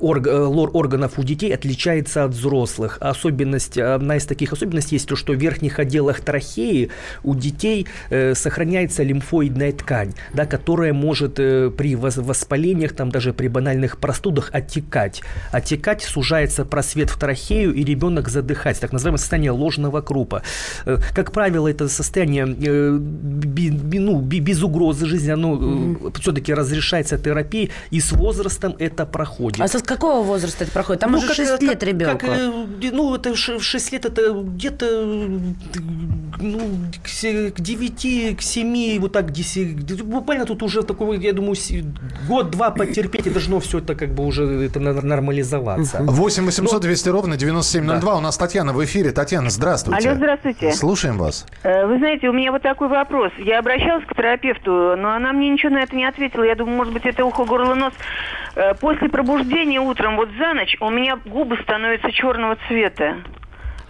органов 0.00 1.18
у 1.18 1.22
детей 1.22 1.54
отличается 1.54 2.24
от 2.24 2.32
взрослых. 2.32 2.98
Особенность, 3.00 3.78
одна 3.78 4.16
из 4.16 4.26
таких 4.26 4.52
особенностей 4.52 4.96
есть 4.96 5.08
то, 5.08 5.16
что 5.16 5.32
в 5.32 5.36
верхних 5.36 5.78
отделах 5.78 6.20
трахеи 6.20 6.90
у 7.22 7.34
детей 7.34 7.86
сохраняется 8.34 9.02
лимфоидная 9.02 9.72
ткань, 9.72 10.14
да, 10.34 10.46
которая 10.46 10.92
может 10.92 11.36
при 11.36 11.94
воспалениях, 11.94 12.94
там, 12.94 13.10
даже 13.10 13.32
при 13.32 13.48
банальных 13.48 13.98
простудах 13.98 14.50
оттекать. 14.52 15.22
Оттекать 15.52 16.02
сужается 16.02 16.64
просвет 16.64 17.10
в 17.10 17.18
трахею, 17.18 17.72
и 17.72 17.84
ребенок 17.84 18.28
задыхается. 18.28 18.82
Так 18.82 18.92
называемое 18.92 19.18
состояние 19.18 19.52
ложного 19.52 20.00
крупа. 20.00 20.42
Как 21.14 21.32
правило, 21.32 21.68
это 21.68 21.88
состояние 21.88 22.46
ну, 23.54 24.20
без 24.20 24.62
угрозы 24.62 25.06
жизни, 25.06 25.30
оно 25.30 25.54
mm-hmm. 25.54 26.20
все-таки 26.20 26.54
разрешается 26.54 27.18
терапией, 27.18 27.70
и 27.90 28.00
с 28.00 28.12
возрастом 28.12 28.74
это 28.78 29.06
проходит. 29.06 29.60
А 29.60 29.68
с 29.68 29.82
какого 29.82 30.22
возраста 30.24 30.64
это 30.64 30.72
проходит? 30.72 31.00
Там 31.00 31.12
ну, 31.12 31.18
уже 31.18 31.28
как, 31.28 31.36
6 31.36 31.62
лет 31.62 31.82
ребенку. 31.82 32.26
Как, 32.26 32.38
ну, 32.92 33.14
это 33.14 33.34
6 33.34 33.92
лет, 33.92 34.04
это 34.04 34.32
где-то 34.32 35.06
ну, 36.40 36.60
к 37.02 37.60
9, 37.60 38.36
к 38.36 38.42
7, 38.42 39.00
вот 39.00 39.12
так, 39.12 39.32
10, 39.32 40.02
буквально 40.02 40.46
тут 40.46 40.62
уже 40.62 40.82
такой, 40.82 41.18
я 41.20 41.32
думаю, 41.32 41.56
год-два 42.28 42.70
потерпеть, 42.70 43.26
и 43.26 43.30
должно 43.30 43.60
все 43.60 43.78
это 43.78 43.94
как 43.94 44.14
бы 44.14 44.24
уже 44.24 44.44
это 44.64 44.80
нормализоваться. 44.80 45.98
8 46.02 46.44
800 46.44 46.82
200 46.82 47.08
ровно 47.08 47.36
9702. 47.36 48.12
Да. 48.12 48.18
У 48.18 48.20
нас 48.20 48.36
Татьяна 48.36 48.72
в 48.72 48.84
эфире. 48.84 49.12
Татьяна, 49.12 49.50
здравствуйте. 49.50 50.08
Алло, 50.08 50.16
здравствуйте. 50.16 50.72
Слушаем 50.72 51.18
вас. 51.18 51.46
Э, 51.62 51.86
вы 51.86 51.98
знаете, 51.98 52.28
у 52.28 52.32
меня 52.32 52.52
вот 52.52 52.62
такой 52.62 52.88
вопрос. 52.88 53.32
Я 53.44 53.58
обращалась 53.58 54.04
к 54.04 54.14
терапевту, 54.14 54.96
но 54.96 55.12
она 55.12 55.32
мне 55.32 55.48
ничего 55.50 55.74
на 55.74 55.82
это 55.82 55.96
не 55.96 56.04
ответила. 56.04 56.44
Я 56.44 56.54
думаю, 56.54 56.76
может 56.76 56.92
быть, 56.92 57.04
это 57.04 57.24
ухо, 57.24 57.44
горло, 57.44 57.74
нос. 57.74 57.92
Э, 58.54 58.74
после 58.74 59.08
пробуждения 59.08 59.80
утром, 59.80 60.16
вот 60.16 60.28
за 60.38 60.54
ночь, 60.54 60.76
у 60.80 60.90
меня 60.90 61.18
губы 61.24 61.58
становятся 61.62 62.10
черного 62.12 62.56
цвета 62.68 63.16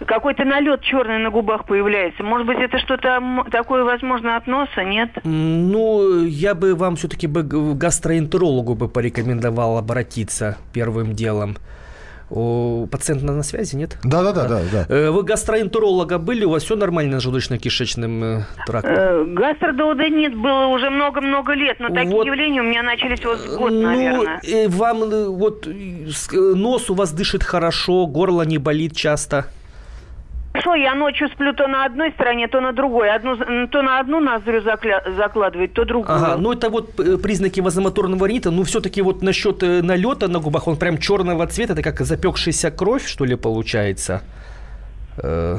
какой-то 0.05 0.43
налет 0.43 0.81
черный 0.81 1.19
на 1.19 1.29
губах 1.29 1.65
появляется. 1.65 2.23
Может 2.23 2.47
быть, 2.47 2.57
это 2.59 2.77
что-то 2.79 3.21
такое, 3.51 3.83
возможно, 3.83 4.35
от 4.35 4.47
носа, 4.47 4.83
нет? 4.83 5.09
Ну, 5.23 6.25
я 6.25 6.55
бы 6.55 6.75
вам 6.75 6.95
все-таки 6.95 7.27
бы 7.27 7.43
гастроэнтерологу 7.43 8.75
бы 8.75 8.89
порекомендовал 8.89 9.77
обратиться 9.77 10.57
первым 10.73 11.13
делом. 11.13 11.55
У 12.35 12.87
пациента 12.87 13.25
на 13.25 13.43
связи, 13.43 13.75
нет? 13.75 13.97
Да, 14.03 14.23
да, 14.23 14.31
да, 14.31 14.47
да. 14.47 14.61
да. 14.71 14.85
Э, 14.89 15.11
вы 15.11 15.21
гастроэнтеролога 15.21 16.17
были? 16.17 16.45
У 16.45 16.49
вас 16.49 16.63
все 16.63 16.75
нормально 16.75 17.19
с 17.19 17.23
желудочно-кишечным 17.23 18.23
э, 18.23 18.41
трактом? 18.65 18.91
Э, 18.91 19.23
гастродода 19.25 20.09
нет, 20.09 20.35
было 20.35 20.65
уже 20.65 20.89
много-много 20.89 21.53
лет, 21.53 21.79
но 21.79 21.89
такие 21.89 22.15
вот. 22.15 22.25
явления 22.25 22.61
у 22.61 22.63
меня 22.63 22.81
начались 22.81 23.23
вот 23.23 23.37
год, 23.55 23.71
ну, 23.71 23.81
наверное. 23.83 24.41
Вам 24.67 25.09
вот 25.37 25.67
нос 26.31 26.89
у 26.89 26.95
вас 26.95 27.11
дышит 27.11 27.43
хорошо, 27.43 28.07
горло 28.07 28.41
не 28.41 28.57
болит 28.57 28.95
часто? 28.95 29.45
Хорошо, 30.53 30.75
я 30.75 30.93
ночью 30.95 31.29
сплю 31.29 31.53
то 31.53 31.67
на 31.67 31.85
одной 31.85 32.11
стороне, 32.11 32.47
то 32.47 32.61
на 32.61 32.73
другой. 32.73 33.09
Одну, 33.09 33.35
то 33.67 33.81
на 33.81 33.99
одну 33.99 34.19
ноздрю 34.19 34.61
закля- 34.61 35.15
закладывает, 35.15 35.73
то 35.73 35.83
другую. 35.83 36.15
Ага, 36.15 36.37
ну 36.37 36.51
это 36.53 36.69
вот 36.69 36.99
э, 36.99 37.17
признаки 37.17 37.59
вазомоторного 37.61 38.27
ринита. 38.27 38.51
Ну 38.51 38.63
все-таки 38.63 39.01
вот 39.01 39.23
насчет 39.23 39.63
э, 39.63 39.81
налета 39.81 40.27
на 40.27 40.39
губах, 40.39 40.67
он 40.67 40.77
прям 40.77 40.99
черного 40.99 41.47
цвета, 41.47 41.73
это 41.73 41.81
как 41.81 42.01
запекшаяся 42.01 42.69
кровь, 42.69 43.07
что 43.07 43.25
ли, 43.25 43.35
получается? 43.35 44.21
Э, 45.17 45.57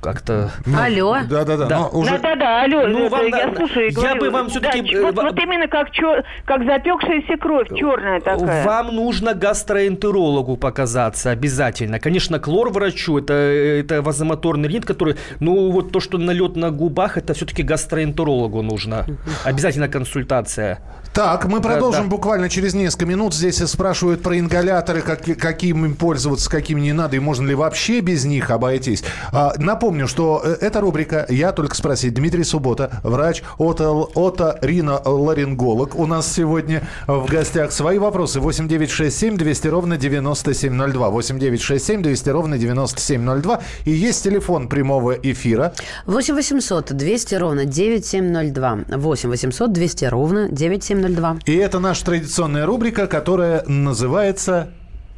как-то... 0.00 0.50
Ну, 0.66 0.78
алло. 0.80 1.18
Да-да-да. 1.28 1.66
Да. 1.66 1.86
Уже... 1.86 2.12
Да-да-да, 2.18 2.62
алло. 2.62 2.86
Ну, 2.86 3.08
вам, 3.08 3.26
я 3.26 3.54
слушаю 3.54 3.90
Я 3.90 4.14
бы 4.14 4.30
вам 4.30 4.48
все-таки... 4.48 4.94
Да, 4.94 5.02
вот, 5.02 5.14
вот 5.14 5.38
именно 5.38 5.68
как, 5.68 5.90
чер... 5.90 6.24
как 6.44 6.64
запекшаяся 6.64 7.36
кровь, 7.36 7.68
черная 7.74 8.20
такая. 8.20 8.64
Вам 8.64 8.94
нужно 8.94 9.34
гастроэнтерологу 9.34 10.56
показаться 10.56 11.30
обязательно. 11.30 11.98
Конечно, 11.98 12.38
к 12.38 12.48
лор-врачу, 12.48 13.18
это, 13.18 13.32
это 13.32 14.02
вазомоторный 14.02 14.68
ринт, 14.68 14.84
который... 14.84 15.16
Ну, 15.40 15.70
вот 15.70 15.92
то, 15.92 16.00
что 16.00 16.18
налет 16.18 16.56
на 16.56 16.70
губах, 16.70 17.16
это 17.16 17.34
все-таки 17.34 17.62
гастроэнтерологу 17.62 18.62
нужно. 18.62 19.06
Обязательно 19.44 19.88
консультация. 19.88 20.80
Так, 21.18 21.46
мы 21.46 21.60
продолжим 21.60 22.04
да, 22.04 22.10
да. 22.10 22.12
буквально 22.14 22.48
через 22.48 22.74
несколько 22.74 23.04
минут. 23.04 23.34
Здесь 23.34 23.56
спрашивают 23.56 24.22
про 24.22 24.38
ингаляторы, 24.38 25.00
как, 25.00 25.24
какими 25.24 25.92
пользоваться, 25.92 26.48
какими 26.48 26.80
не 26.80 26.92
надо, 26.92 27.16
и 27.16 27.18
можно 27.18 27.44
ли 27.44 27.56
вообще 27.56 27.98
без 27.98 28.24
них 28.24 28.50
обойтись. 28.50 29.02
А, 29.32 29.52
напомню, 29.58 30.06
что 30.06 30.40
э, 30.44 30.58
эта 30.60 30.80
рубрика 30.80 31.26
«Я 31.28 31.50
только 31.50 31.74
спросить». 31.74 32.14
Дмитрий 32.14 32.44
Суббота, 32.44 33.00
врач 33.02 33.42
оториноларинголог 33.58 35.96
у 35.96 36.06
нас 36.06 36.32
сегодня 36.32 36.84
в 37.08 37.28
гостях. 37.28 37.72
Свои 37.72 37.98
вопросы 37.98 38.38
8967 38.38 39.36
200 39.36 39.66
ровно 39.66 39.96
9702. 39.96 41.10
8967 41.10 42.00
200 42.00 42.28
ровно 42.28 42.58
9702. 42.58 43.60
И 43.86 43.90
есть 43.90 44.22
телефон 44.22 44.68
прямого 44.68 45.14
эфира. 45.14 45.72
8 46.06 46.36
800 46.36 46.92
200 46.92 47.34
ровно 47.34 47.64
9702. 47.64 48.78
8 48.88 49.28
800 49.28 49.72
200 49.72 50.04
ровно 50.04 50.48
9702. 50.48 51.07
702. 51.08 51.38
И 51.46 51.56
это 51.56 51.78
наша 51.78 52.04
традиционная 52.04 52.66
рубрика, 52.66 53.06
которая 53.06 53.64
называется... 53.66 54.70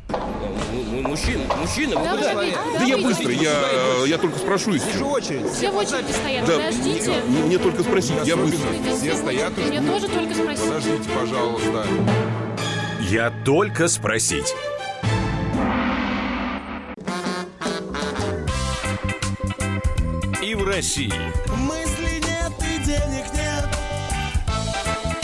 Мужчина, 0.09 1.42
мужчина, 1.61 1.99
вы 1.99 2.09
куда? 2.09 2.35
Да 2.78 2.85
я 2.85 2.99
быстро, 2.99 3.32
я, 3.32 3.52
я 4.06 4.18
только 4.18 4.38
спрошу 4.38 4.75
еще. 4.75 4.85
Вижу 4.92 5.06
очередь. 5.06 5.50
Все 5.50 5.70
в 5.70 5.76
очереди 5.76 6.12
стоят, 6.12 6.47
да, 6.47 6.56
подождите. 6.56 7.23
Мне, 7.26 7.42
мне 7.42 7.59
только 7.59 7.82
спросить, 7.82 8.14
я 8.25 8.37
быстро. 8.37 8.68
Все 8.97 9.16
стоят. 9.16 9.52
Мне 9.59 9.80
тоже 9.80 10.09
только 10.09 10.35
спросить. 10.35 10.64
Подождите, 10.64 11.11
пожалуйста. 11.18 11.87
Я 13.00 13.32
только 13.44 13.88
спросить. 13.88 14.54
И 20.42 20.54
в 20.54 20.64
России. 20.64 21.12
Мысли 21.56 22.20
нет 22.20 22.52
и 22.61 22.85
денег 22.85 23.25
нет 23.35 23.39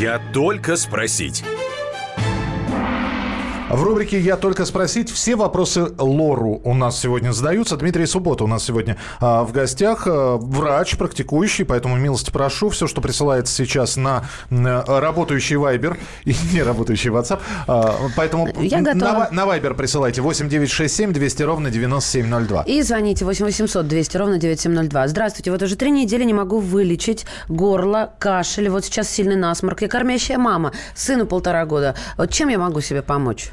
Я 0.00 0.18
только 0.32 0.76
спросить. 0.76 1.44
В 3.70 3.84
рубрике 3.84 4.18
«Я 4.18 4.36
только 4.36 4.64
спросить» 4.64 5.10
все 5.12 5.36
вопросы 5.36 5.92
Лору 5.96 6.60
у 6.64 6.74
нас 6.74 6.98
сегодня 6.98 7.30
задаются. 7.30 7.76
Дмитрий 7.76 8.04
Суббота 8.04 8.42
у 8.42 8.48
нас 8.48 8.64
сегодня 8.64 8.96
а, 9.20 9.44
в 9.44 9.52
гостях. 9.52 10.08
А, 10.08 10.38
врач, 10.38 10.96
практикующий, 10.96 11.64
поэтому 11.64 11.96
милости 11.96 12.32
прошу. 12.32 12.70
Все, 12.70 12.88
что 12.88 13.00
присылается 13.00 13.54
сейчас 13.54 13.96
на, 13.96 14.24
на 14.50 14.82
работающий 14.84 15.54
Вайбер 15.54 15.98
и 16.24 16.34
не 16.52 16.64
работающий 16.64 17.10
WhatsApp. 17.10 17.38
А, 17.68 17.94
поэтому 18.16 18.48
Я 18.60 18.80
на, 18.80 19.28
на 19.30 19.46
Вайбер 19.46 19.74
присылайте 19.74 20.20
8967 20.20 21.12
200 21.12 21.42
ровно 21.44 21.70
9702. 21.70 22.64
И 22.64 22.82
звоните 22.82 23.24
8 23.24 23.44
800 23.44 23.86
200 23.86 24.16
ровно 24.16 24.38
9702. 24.38 25.06
Здравствуйте. 25.06 25.52
Вот 25.52 25.62
уже 25.62 25.76
три 25.76 25.92
недели 25.92 26.24
не 26.24 26.34
могу 26.34 26.58
вылечить 26.58 27.24
горло, 27.48 28.12
кашель. 28.18 28.68
Вот 28.68 28.84
сейчас 28.84 29.08
сильный 29.08 29.36
насморк. 29.36 29.82
Я 29.82 29.86
кормящая 29.86 30.38
мама. 30.38 30.72
Сыну 30.96 31.24
полтора 31.24 31.64
года. 31.66 31.94
Вот 32.16 32.32
чем 32.32 32.48
я 32.48 32.58
могу 32.58 32.80
себе 32.80 33.02
помочь? 33.02 33.52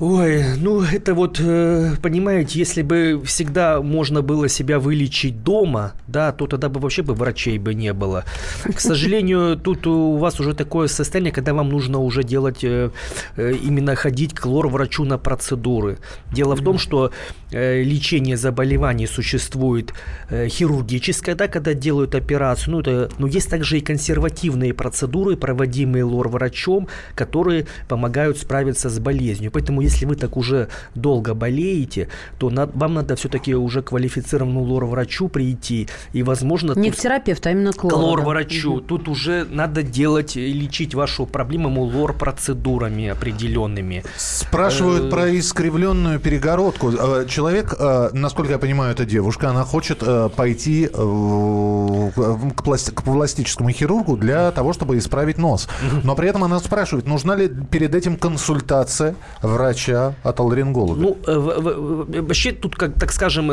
Ой, 0.00 0.44
ну 0.56 0.80
это 0.82 1.12
вот, 1.12 1.40
э, 1.40 1.96
понимаете, 2.00 2.60
если 2.60 2.82
бы 2.82 3.20
всегда 3.24 3.82
можно 3.82 4.22
было 4.22 4.48
себя 4.48 4.78
вылечить 4.78 5.42
дома, 5.42 5.94
да, 6.06 6.30
то 6.30 6.46
тогда 6.46 6.68
бы 6.68 6.78
вообще 6.78 7.02
бы 7.02 7.14
врачей 7.14 7.58
бы 7.58 7.74
не 7.74 7.92
было. 7.92 8.24
К 8.62 8.78
сожалению, 8.78 9.56
тут 9.56 9.88
у 9.88 10.16
вас 10.16 10.38
уже 10.38 10.54
такое 10.54 10.86
состояние, 10.86 11.32
когда 11.32 11.52
вам 11.52 11.68
нужно 11.68 11.98
уже 11.98 12.22
делать, 12.22 12.62
э, 12.62 12.90
э, 13.36 13.54
именно 13.60 13.96
ходить 13.96 14.34
к 14.34 14.46
лор-врачу 14.46 15.04
на 15.04 15.18
процедуры. 15.18 15.98
Дело 16.32 16.54
в 16.54 16.62
том, 16.62 16.78
что 16.78 17.10
лечение 17.50 18.36
заболеваний 18.36 19.06
существует 19.06 19.94
хирургическое, 20.30 21.34
да, 21.34 21.48
когда 21.48 21.72
делают 21.72 22.14
операцию, 22.14 22.72
ну, 22.72 22.80
это, 22.80 23.10
но 23.18 23.26
есть 23.26 23.48
также 23.50 23.78
и 23.78 23.80
консервативные 23.80 24.74
процедуры, 24.74 25.36
проводимые 25.36 26.04
лор-врачом, 26.04 26.88
которые 27.14 27.66
помогают 27.88 28.36
справиться 28.36 28.90
с 28.90 28.98
болезнью. 28.98 29.50
Поэтому 29.50 29.87
если 29.88 30.06
вы 30.06 30.16
так 30.16 30.36
уже 30.36 30.68
долго 30.94 31.34
болеете, 31.34 32.08
то 32.38 32.50
на, 32.50 32.66
вам 32.66 32.94
надо 32.94 33.16
все-таки 33.16 33.54
уже 33.54 33.82
квалифицированному 33.82 34.62
лор-врачу 34.62 35.28
прийти. 35.28 35.88
И, 36.12 36.22
возможно... 36.22 36.74
Не 36.76 36.90
тут, 36.90 36.98
к 36.98 37.02
терапевту, 37.02 37.48
а 37.48 37.52
именно 37.52 37.72
к 37.72 37.82
лору. 37.84 37.96
К 37.96 38.00
лор-врачу. 38.00 38.74
Угу. 38.74 38.80
Тут 38.82 39.08
уже 39.08 39.46
надо 39.50 39.82
делать, 39.82 40.36
лечить 40.36 40.94
вашу 40.94 41.26
проблему 41.26 41.82
лор-процедурами 41.82 43.08
определенными. 43.08 44.04
Спрашивают 44.16 45.06
э, 45.06 45.10
про 45.10 45.38
искривленную 45.38 46.20
перегородку. 46.20 46.92
Э, 46.92 47.26
человек, 47.28 47.74
э, 47.78 48.10
насколько 48.12 48.52
я 48.52 48.58
понимаю, 48.58 48.92
это 48.92 49.06
девушка, 49.06 49.50
она 49.50 49.64
хочет 49.64 50.02
пойти 50.36 50.86
к 50.86 50.92
пластическому 53.04 53.70
хирургу 53.70 54.16
для 54.16 54.52
того, 54.52 54.72
чтобы 54.72 54.98
исправить 54.98 55.38
нос. 55.38 55.68
Но 56.04 56.14
при 56.14 56.28
этом 56.28 56.44
она 56.44 56.60
спрашивает, 56.60 57.06
нужна 57.06 57.34
ли 57.36 57.48
перед 57.48 57.94
этим 57.94 58.16
консультация 58.16 59.14
врача 59.42 59.77
от 59.86 60.40
аллеринголога? 60.40 61.00
Ну, 61.00 61.16
вообще 61.26 62.52
тут, 62.52 62.76
как, 62.76 62.94
так 62.94 63.12
скажем, 63.12 63.50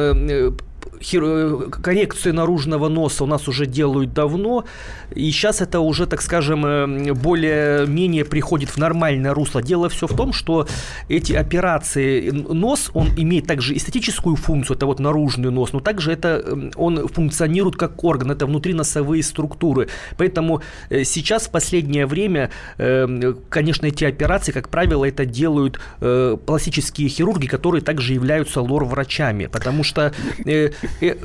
коррекцию 1.82 2.34
наружного 2.34 2.90
носа 2.90 3.24
у 3.24 3.28
нас 3.28 3.48
уже 3.48 3.66
делают 3.66 4.14
давно, 4.14 4.66
и 5.14 5.30
сейчас 5.32 5.62
это 5.62 5.80
уже, 5.80 6.08
так 6.08 6.22
скажем, 6.22 6.66
э, 6.66 7.14
более-менее 7.14 8.26
приходит 8.26 8.70
в 8.70 8.78
нормальное 8.78 9.34
русло. 9.34 9.62
Дело 9.62 9.90
все 9.90 10.08
в 10.08 10.16
том, 10.16 10.34
что 10.34 10.68
эти 11.10 11.34
операции, 11.34 12.32
нос, 12.32 12.90
он 12.94 13.10
имеет 13.18 13.48
также 13.48 13.76
эстетическую 13.76 14.36
функцию, 14.36 14.78
это 14.78 14.86
вот 14.86 15.00
наружный 15.00 15.52
нос, 15.52 15.74
но 15.74 15.80
также 15.80 16.12
это 16.12 16.72
он 16.76 17.08
функционирует 17.08 17.76
как 17.76 18.04
орган, 18.04 18.32
это 18.32 18.46
внутриносовые 18.46 19.24
структуры. 19.24 19.90
Поэтому 20.18 20.62
э, 20.90 21.04
сейчас 21.04 21.48
в 21.48 21.52
последнее 21.52 22.06
время, 22.06 22.50
э, 22.78 23.34
конечно, 23.50 23.86
эти 23.86 24.06
операции, 24.06 24.52
как 24.52 24.70
правило, 24.70 25.06
это 25.06 25.26
делают 25.26 25.80
пластические 26.00 27.10
хирурги, 27.10 27.48
которые 27.48 27.82
также 27.82 28.14
являются 28.14 28.62
лор-врачами, 28.62 29.48
потому 29.48 29.84
что 29.84 30.14
Э, 30.46 30.70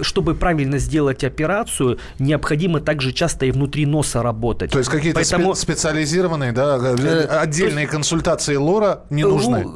чтобы 0.03 0.35
правильно 0.35 0.79
сделать 0.79 1.25
операцию, 1.25 1.99
необходимо 2.19 2.81
также 2.81 3.13
часто 3.13 3.47
и 3.47 3.51
внутри 3.51 3.87
носа 3.87 4.23
работать. 4.23 4.71
То 4.71 4.79
есть 4.79 4.91
какие-то 4.91 5.21
Поэтому... 5.21 5.55
специализированные, 5.55 6.53
да, 6.53 6.79
э, 6.81 6.97
э, 6.99 7.25
отдельные 7.27 7.83
есть... 7.83 7.93
консультации 7.93 8.57
лора 8.57 9.05
не 9.11 9.25
нужны? 9.25 9.67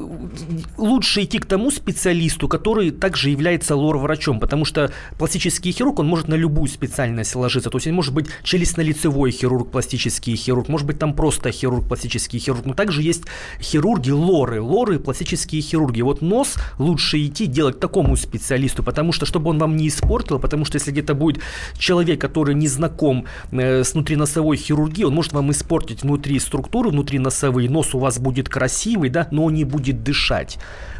Лучше 0.77 1.23
идти 1.23 1.39
к 1.39 1.45
тому 1.45 1.71
специалисту, 1.71 2.47
который 2.47 2.91
также 2.91 3.29
является 3.29 3.75
лор-врачом, 3.75 4.39
потому 4.39 4.65
что 4.65 4.91
пластический 5.17 5.71
хирург, 5.71 5.99
он 5.99 6.07
может 6.07 6.27
на 6.27 6.35
любую 6.35 6.67
специальность 6.67 7.35
ложиться. 7.35 7.69
То 7.69 7.77
есть 7.77 7.87
он 7.87 7.93
может 7.93 8.13
быть 8.13 8.27
челюстно-лицевой 8.43 9.31
хирург, 9.31 9.71
пластический 9.71 10.35
хирург, 10.35 10.67
может 10.67 10.87
быть 10.87 10.99
там 10.99 11.13
просто 11.13 11.51
хирург, 11.51 11.87
пластический 11.87 12.39
хирург. 12.39 12.65
Но 12.65 12.73
также 12.73 13.01
есть 13.01 13.23
хирурги 13.59 14.11
лоры, 14.11 14.61
лоры, 14.61 14.99
пластические 14.99 15.61
хирурги. 15.61 16.01
Вот 16.01 16.21
нос 16.21 16.55
лучше 16.77 17.23
идти 17.25 17.45
делать 17.45 17.79
такому 17.79 18.15
специалисту, 18.15 18.83
потому 18.83 19.11
что 19.11 19.25
чтобы 19.25 19.49
он 19.49 19.57
вам 19.65 19.75
не 19.77 19.87
испортил, 19.87 20.39
потому 20.39 20.65
что 20.65 20.77
если 20.77 20.91
где-то 20.91 21.13
будет 21.15 21.41
человек, 21.77 22.21
который 22.21 22.55
не 22.55 22.67
знаком 22.67 23.25
э, 23.51 23.83
с 23.83 23.93
внутриносовой 23.93 24.57
хирургией, 24.57 25.07
он 25.07 25.13
может 25.13 25.33
вам 25.33 25.51
испортить 25.51 26.03
внутри 26.03 26.39
структуры, 26.39 26.89
внутри 26.89 27.19
носовые, 27.19 27.69
нос 27.69 27.95
у 27.95 27.99
вас 27.99 28.19
будет 28.19 28.49
красивый, 28.49 29.09
да, 29.09 29.27
но 29.31 29.45
он 29.45 29.53
не 29.53 29.63
будет 29.63 30.03
дышать. 30.03 30.57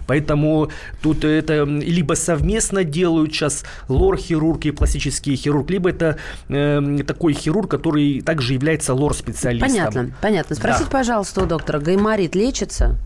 Поэтому 0.07 0.69
тут 1.01 1.23
это 1.23 1.63
либо 1.63 2.13
совместно 2.13 2.83
делают 2.83 3.33
сейчас 3.33 3.65
лор-хирург 3.87 4.65
и 4.65 4.71
пластический 4.71 5.35
хирург, 5.35 5.69
либо 5.69 5.89
это 5.89 6.17
э, 6.49 6.99
такой 7.07 7.33
хирург, 7.33 7.71
который 7.71 8.21
также 8.21 8.53
является 8.53 8.93
лор-специалистом. 8.93 9.69
Понятно, 9.69 10.15
понятно. 10.21 10.55
Спросите, 10.55 10.85
да. 10.85 10.91
пожалуйста, 10.91 11.43
у 11.43 11.45
доктора, 11.45 11.79
гайморит 11.79 12.35
лечится? 12.35 12.97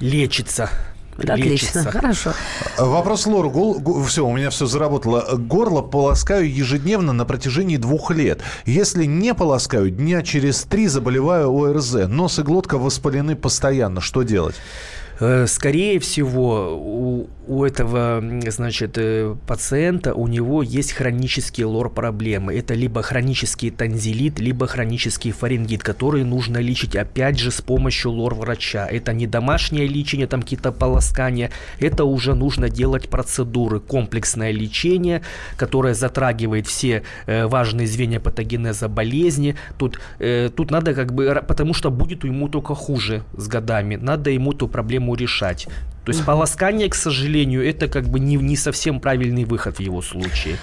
Лечится. 0.00 0.70
Отлично, 1.18 1.84
хорошо. 1.84 2.32
Вопрос 2.78 3.26
Лору. 3.26 3.50
Гол, 3.50 4.02
все, 4.04 4.26
у 4.26 4.36
меня 4.36 4.50
все 4.50 4.66
заработало. 4.66 5.36
Горло 5.36 5.82
полоскаю 5.82 6.52
ежедневно 6.52 7.12
на 7.12 7.24
протяжении 7.24 7.76
двух 7.76 8.10
лет. 8.10 8.40
Если 8.64 9.04
не 9.04 9.34
полоскаю, 9.34 9.90
дня 9.90 10.22
через 10.22 10.62
три 10.64 10.88
заболеваю 10.88 11.50
ОРЗ. 11.50 12.08
Нос 12.08 12.38
и 12.38 12.42
глотка 12.42 12.78
воспалены 12.78 13.36
постоянно. 13.36 14.00
Что 14.00 14.22
делать? 14.22 14.56
Э, 15.18 15.46
скорее 15.46 15.98
всего, 15.98 16.76
у, 16.76 17.28
у 17.46 17.64
этого, 17.64 18.22
значит, 18.48 18.98
э, 18.98 19.34
пациента, 19.46 20.14
у 20.14 20.26
него 20.26 20.62
есть 20.62 20.92
хронические 20.92 21.66
лор-проблемы. 21.66 22.54
Это 22.54 22.74
либо 22.74 23.02
хронический 23.02 23.70
танзелит, 23.70 24.40
либо 24.40 24.66
хронический 24.66 25.32
фарингит, 25.32 25.82
которые 25.82 26.24
нужно 26.24 26.58
лечить, 26.58 26.96
опять 26.96 27.38
же, 27.38 27.50
с 27.50 27.62
помощью 27.62 28.10
лор-врача. 28.10 28.86
Это 28.86 29.12
не 29.12 29.26
домашнее 29.26 29.86
лечение, 29.86 30.26
там 30.26 30.42
какие-то 30.42 30.72
полоскания. 30.72 31.50
Это 31.80 32.04
уже 32.04 32.34
нужно 32.34 32.68
делать 32.68 33.08
процедуры, 33.08 33.80
комплексное 33.80 34.50
лечение, 34.50 35.22
которое 35.56 35.94
затрагивает 35.94 36.66
все 36.66 37.04
э, 37.26 37.46
важные 37.46 37.86
звенья 37.86 38.20
патогенеза 38.20 38.88
болезни. 38.88 39.54
Тут, 39.78 39.98
э, 40.18 40.50
тут 40.54 40.70
надо 40.70 40.94
как 40.94 41.14
бы, 41.14 41.42
потому 41.46 41.74
что 41.74 41.90
будет 41.90 42.24
ему 42.24 42.48
только 42.48 42.74
хуже 42.74 43.22
с 43.36 43.48
годами. 43.48 43.96
Надо 43.96 44.30
ему 44.30 44.52
эту 44.52 44.68
проблему 44.68 45.05
проблему 45.06 45.14
решать. 45.14 45.68
То 46.04 46.12
есть 46.12 46.24
полоскание, 46.24 46.88
к 46.88 46.94
сожалению, 46.94 47.68
это 47.68 47.88
как 47.88 48.08
бы 48.08 48.20
не, 48.20 48.36
не 48.36 48.56
совсем 48.56 49.00
правильный 49.00 49.44
выход 49.44 49.78
в 49.78 49.80
его 49.80 50.02
случае. 50.02 50.56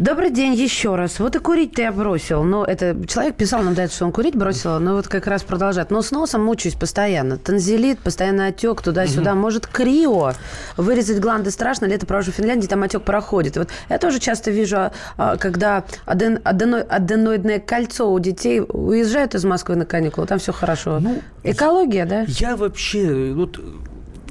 Добрый 0.00 0.30
день 0.30 0.54
еще 0.54 0.96
раз. 0.96 1.20
Вот 1.20 1.36
и 1.36 1.38
курить-то 1.40 1.82
я 1.82 1.92
бросил. 1.92 2.42
Но 2.42 2.64
это 2.64 2.96
человек 3.06 3.36
писал 3.36 3.62
нам 3.62 3.74
до 3.74 3.82
этого, 3.82 3.94
что 3.94 4.06
он 4.06 4.12
курить 4.12 4.34
бросил, 4.34 4.80
но 4.80 4.94
вот 4.94 5.08
как 5.08 5.26
раз 5.26 5.42
продолжает. 5.42 5.90
Но 5.90 6.00
с 6.00 6.10
носом 6.10 6.42
мучаюсь 6.42 6.74
постоянно. 6.74 7.36
Танзелит, 7.36 7.98
постоянно 7.98 8.46
отек 8.46 8.80
туда-сюда. 8.80 9.32
Угу. 9.32 9.40
Может, 9.40 9.66
крио. 9.66 10.32
Вырезать 10.78 11.20
гланды 11.20 11.50
страшно. 11.50 11.84
Лето 11.84 12.06
провожу 12.06 12.32
в 12.32 12.36
Финляндии, 12.36 12.66
там 12.66 12.82
отек 12.82 13.02
проходит. 13.02 13.58
Вот 13.58 13.68
я 13.90 13.98
тоже 13.98 14.20
часто 14.20 14.50
вижу, 14.50 14.78
а, 14.78 14.92
а, 15.18 15.36
когда 15.36 15.84
аден, 16.06 16.40
адено, 16.44 16.78
аденоидное 16.88 17.58
кольцо 17.58 18.10
у 18.10 18.18
детей 18.18 18.62
уезжают 18.62 19.34
из 19.34 19.44
Москвы 19.44 19.76
на 19.76 19.84
каникулы, 19.84 20.26
там 20.26 20.38
все 20.38 20.54
хорошо. 20.54 20.98
Ну, 20.98 21.20
Экология, 21.44 22.06
да? 22.06 22.24
Я 22.26 22.56
вообще... 22.56 23.34
Вот 23.34 23.60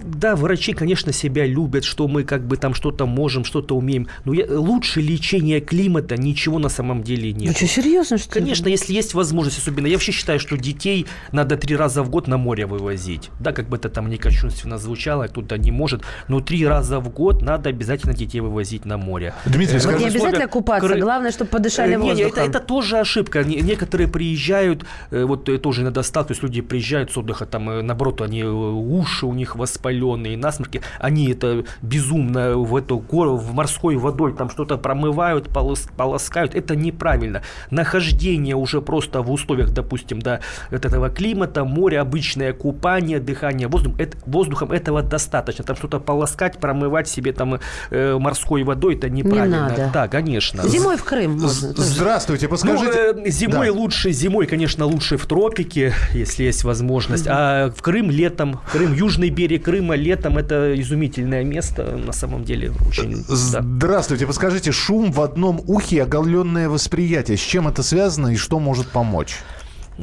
да, 0.03 0.35
врачи, 0.35 0.73
конечно, 0.73 1.13
себя 1.13 1.45
любят, 1.45 1.83
что 1.83 2.07
мы 2.07 2.23
как 2.23 2.45
бы 2.45 2.57
там 2.57 2.73
что-то 2.73 3.05
можем, 3.05 3.43
что-то 3.43 3.75
умеем. 3.75 4.07
Но 4.25 4.33
я, 4.33 4.45
лучше 4.49 5.01
лечения 5.01 5.59
климата 5.59 6.17
ничего 6.17 6.59
на 6.59 6.69
самом 6.69 7.03
деле 7.03 7.33
нет. 7.33 7.49
Ну 7.49 7.53
что, 7.53 7.67
серьезно, 7.67 8.17
что 8.17 8.33
Конечно, 8.33 8.65
ли? 8.65 8.71
если 8.71 8.93
есть 8.93 9.13
возможность, 9.13 9.59
особенно. 9.59 9.87
Я 9.87 9.93
вообще 9.93 10.11
считаю, 10.11 10.39
что 10.39 10.57
детей 10.57 11.05
надо 11.31 11.57
три 11.57 11.75
раза 11.75 12.03
в 12.03 12.09
год 12.09 12.27
на 12.27 12.37
море 12.37 12.65
вывозить. 12.65 13.29
Да, 13.39 13.51
как 13.51 13.69
бы 13.69 13.77
это 13.77 13.89
там 13.89 14.09
не 14.09 14.17
кощунственно 14.17 14.77
звучало, 14.77 15.27
кто-то 15.27 15.57
не 15.57 15.71
может. 15.71 16.03
Но 16.27 16.39
три 16.39 16.65
раза 16.65 16.99
в 16.99 17.09
год 17.09 17.41
надо 17.41 17.69
обязательно 17.69 18.13
детей 18.13 18.39
вывозить 18.41 18.85
на 18.85 18.97
море. 18.97 19.33
Дмитрий, 19.45 19.77
э, 19.77 19.79
скажи, 19.79 19.99
не 19.99 20.05
обязательно 20.05 20.47
купаться, 20.47 20.87
кры... 20.87 20.99
главное, 20.99 21.31
чтобы 21.31 21.51
подышали 21.51 21.95
воздухом. 21.95 22.17
Не, 22.17 22.23
это, 22.23 22.41
это 22.41 22.59
тоже 22.59 22.97
ошибка. 22.97 23.43
Некоторые 23.43 24.07
приезжают, 24.07 24.85
э, 25.11 25.23
вот 25.23 25.49
э, 25.49 25.57
тоже 25.57 25.81
иногда 25.81 26.01
есть 26.29 26.43
люди 26.43 26.61
приезжают 26.61 27.11
с 27.11 27.17
отдыха, 27.17 27.45
там, 27.45 27.85
наоборот, 27.85 28.21
они 28.21 28.43
уши 28.43 29.25
у 29.25 29.33
них 29.33 29.55
воспалены, 29.55 29.88
воспаленные 29.89 30.37
насморки, 30.37 30.81
они 30.99 31.31
это 31.31 31.63
безумно 31.81 32.57
в 32.57 32.75
эту 32.75 32.99
гору, 32.99 33.37
в 33.37 33.53
морской 33.53 33.95
водой 33.95 34.33
там 34.33 34.49
что-то 34.49 34.77
промывают, 34.77 35.49
полос, 35.49 35.87
полоскают. 35.97 36.55
Это 36.55 36.75
неправильно. 36.75 37.41
Нахождение 37.71 38.55
уже 38.55 38.81
просто 38.81 39.21
в 39.21 39.31
условиях, 39.31 39.71
допустим, 39.71 40.19
да, 40.21 40.39
этого 40.71 41.09
климата, 41.09 41.63
море, 41.63 41.99
обычное 41.99 42.53
купание, 42.53 43.19
дыхание 43.19 43.67
воздухом, 43.67 43.99
это, 43.99 44.17
воздухом 44.25 44.71
этого 44.71 45.01
достаточно. 45.01 45.63
Там 45.63 45.75
что-то 45.75 45.99
полоскать, 45.99 46.59
промывать 46.59 47.07
себе 47.07 47.33
там 47.33 47.59
э, 47.89 48.17
морской 48.17 48.63
водой, 48.63 48.95
это 48.95 49.09
неправильно. 49.09 49.55
Не 49.55 49.77
надо. 49.77 49.89
Да, 49.93 50.07
конечно. 50.07 50.67
Зимой 50.67 50.97
в 50.97 51.03
Крым 51.03 51.39
можно. 51.39 51.73
Здравствуйте, 51.75 52.47
подскажите. 52.47 53.13
Ну, 53.15 53.25
э, 53.25 53.29
зимой 53.29 53.67
да. 53.67 53.73
лучше, 53.73 54.11
зимой, 54.11 54.45
конечно, 54.45 54.85
лучше 54.85 55.17
в 55.17 55.25
тропике, 55.25 55.93
если 56.13 56.43
есть 56.43 56.63
возможность. 56.63 57.27
А 57.27 57.71
в 57.71 57.81
Крым 57.81 58.11
летом, 58.11 58.59
Крым, 58.71 58.93
южный 58.93 59.29
берег 59.29 59.65
Крыма 59.65 59.78
Крыма 59.79 59.95
летом 59.95 60.37
это 60.37 60.77
изумительное 60.77 61.45
место, 61.45 61.95
на 61.95 62.11
самом 62.11 62.43
деле 62.43 62.73
очень. 62.85 63.15
Здравствуйте, 63.29 64.25
да. 64.25 64.27
подскажите, 64.27 64.73
шум 64.73 65.13
в 65.13 65.21
одном 65.21 65.61
ухе, 65.67 66.03
оголенное 66.03 66.67
восприятие, 66.67 67.37
с 67.37 67.39
чем 67.39 67.65
это 67.65 67.81
связано 67.81 68.27
и 68.27 68.35
что 68.35 68.59
может 68.59 68.87
помочь? 68.87 69.37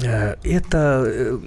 Э, 0.02 0.36
это, 0.42 1.04
э, 1.06 1.38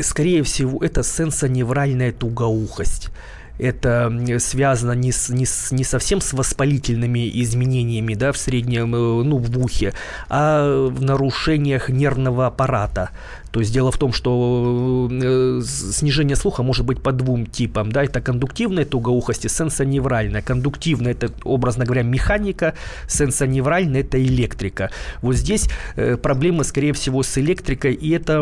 скорее 0.00 0.42
всего, 0.42 0.82
это 0.82 1.02
сенсоневральная 1.02 2.12
тугоухость 2.12 3.10
это 3.58 4.12
связано 4.38 4.92
не, 4.92 5.12
с, 5.12 5.28
не, 5.28 5.46
с, 5.46 5.70
не 5.70 5.84
совсем 5.84 6.20
с 6.20 6.32
воспалительными 6.32 7.30
изменениями 7.42 8.14
да, 8.14 8.32
в 8.32 8.36
среднем, 8.36 8.94
э, 8.94 9.22
ну, 9.22 9.38
в 9.38 9.58
ухе, 9.58 9.92
а 10.28 10.88
в 10.88 11.02
нарушениях 11.02 11.88
нервного 11.88 12.46
аппарата. 12.46 13.10
То 13.54 13.60
есть 13.60 13.72
дело 13.72 13.92
в 13.92 13.98
том, 13.98 14.12
что 14.12 15.08
э, 15.12 15.60
снижение 15.64 16.34
слуха 16.34 16.64
может 16.64 16.84
быть 16.84 17.00
по 17.00 17.12
двум 17.12 17.46
типам. 17.46 17.92
Да? 17.92 18.02
Это 18.02 18.20
кондуктивная 18.20 18.84
тугоухость 18.84 19.44
и 19.44 19.48
сенсоневральная. 19.48 20.42
Кондуктивная– 20.42 21.12
это, 21.20 21.30
образно 21.44 21.84
говоря, 21.84 22.02
механика, 22.02 22.74
сенсоневральная– 23.06 24.00
это 24.02 24.20
электрика. 24.20 24.90
Вот 25.22 25.36
здесь 25.36 25.68
э, 25.94 26.16
проблемы, 26.16 26.64
скорее 26.64 26.92
всего, 26.94 27.22
с 27.22 27.38
электрикой, 27.38 27.94
и 27.94 28.10
это 28.10 28.40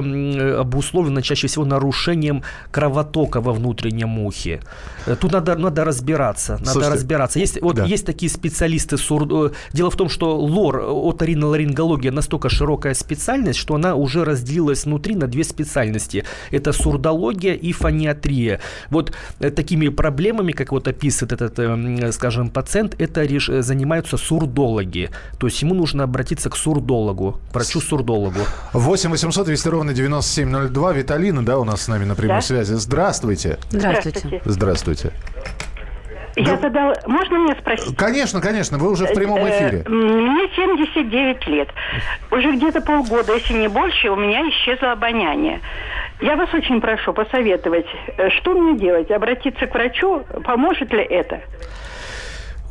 обусловлено 0.61 1.21
чаще 1.21 1.47
всего 1.47 1.67
нарушением 1.67 2.43
кровотока 2.71 3.43
во 3.43 3.53
внутреннем 3.53 4.19
ухе. 4.19 4.63
Э, 5.05 5.15
Тут 5.21 5.33
надо, 5.33 5.57
надо 5.57 5.85
разбираться. 5.85 6.53
Надо 6.53 6.71
Слушайте, 6.71 6.95
разбираться. 6.95 7.39
Есть, 7.39 7.61
вот 7.61 7.77
да. 7.77 7.85
есть 7.85 8.07
такие 8.07 8.31
специалисты. 8.31 8.97
сур- 8.97 9.53
Дело 9.75 9.91
в 9.91 9.97
том, 9.97 10.09
что 10.09 10.39
лор, 10.39 10.79
оториноларингология 10.79 12.13
настолько 12.13 12.49
широкая 12.49 12.95
специальность, 12.95 13.59
что 13.59 13.75
она 13.75 13.95
уже 13.95 14.25
разделилась 14.25 14.87
внутри 15.03 15.17
на 15.17 15.27
две 15.27 15.43
специальности. 15.45 16.25
Это 16.53 16.73
сурдология 16.73 17.55
и 17.55 17.73
фониатрия. 17.73 18.61
Вот 18.91 19.13
э, 19.41 19.51
такими 19.51 19.89
проблемами, 19.91 20.53
как 20.53 20.73
вот 20.73 20.87
описывает 20.89 21.33
этот, 21.33 21.59
э, 21.59 21.63
м, 21.65 22.13
скажем, 22.13 22.51
пациент, 22.51 22.95
это 23.01 23.25
реш- 23.25 23.51
э, 23.59 23.63
занимаются 23.63 24.17
сурдологи. 24.17 25.11
То 25.39 25.47
есть 25.49 25.63
ему 25.63 25.75
нужно 25.75 26.05
обратиться 26.05 26.51
к 26.51 26.57
сурдологу, 26.57 27.41
к 27.51 27.55
врачу-сурдологу. 27.55 28.41
8 28.73 29.11
800 29.11 29.47
200 29.47 29.69
ровно 29.69 29.93
9702. 29.93 30.93
Виталина, 30.93 31.45
да, 31.45 31.59
у 31.59 31.65
нас 31.65 31.83
с 31.83 31.89
нами 31.89 32.05
на 32.05 32.15
прямой 32.15 32.37
Да. 32.37 32.43
связи. 32.43 32.75
Здравствуйте. 32.75 33.59
Здравствуйте. 33.71 34.41
Здравствуйте. 34.45 35.13
Я 36.37 36.57
задала... 36.57 36.95
Можно 37.07 37.39
мне 37.41 37.55
спросить? 37.55 37.97
Конечно, 37.97 38.41
конечно, 38.41 38.79
вы 38.79 38.91
уже 38.91 39.07
в 39.07 39.15
прямом 39.15 39.39
Э, 39.45 39.51
эфире. 39.51 39.85
Мне 39.89 40.49
79 40.57 41.47
лет. 41.49 41.69
Уже 42.31 42.53
где-то 42.53 42.81
полгода, 42.81 43.35
если 43.35 43.55
не 43.55 43.69
больше, 43.69 44.09
у 44.11 44.17
меня 44.17 44.49
исчезло 44.49 44.93
обоняние. 44.93 45.61
Я 46.21 46.37
вас 46.37 46.53
очень 46.55 46.81
прошу 46.81 47.13
посоветовать, 47.13 47.87
э, 48.17 48.31
что 48.31 48.53
мне 48.53 48.79
делать? 48.79 49.11
Обратиться 49.11 49.67
к 49.67 49.75
врачу? 49.75 50.23
Поможет 50.45 50.93
ли 50.93 51.03
это? 51.03 51.41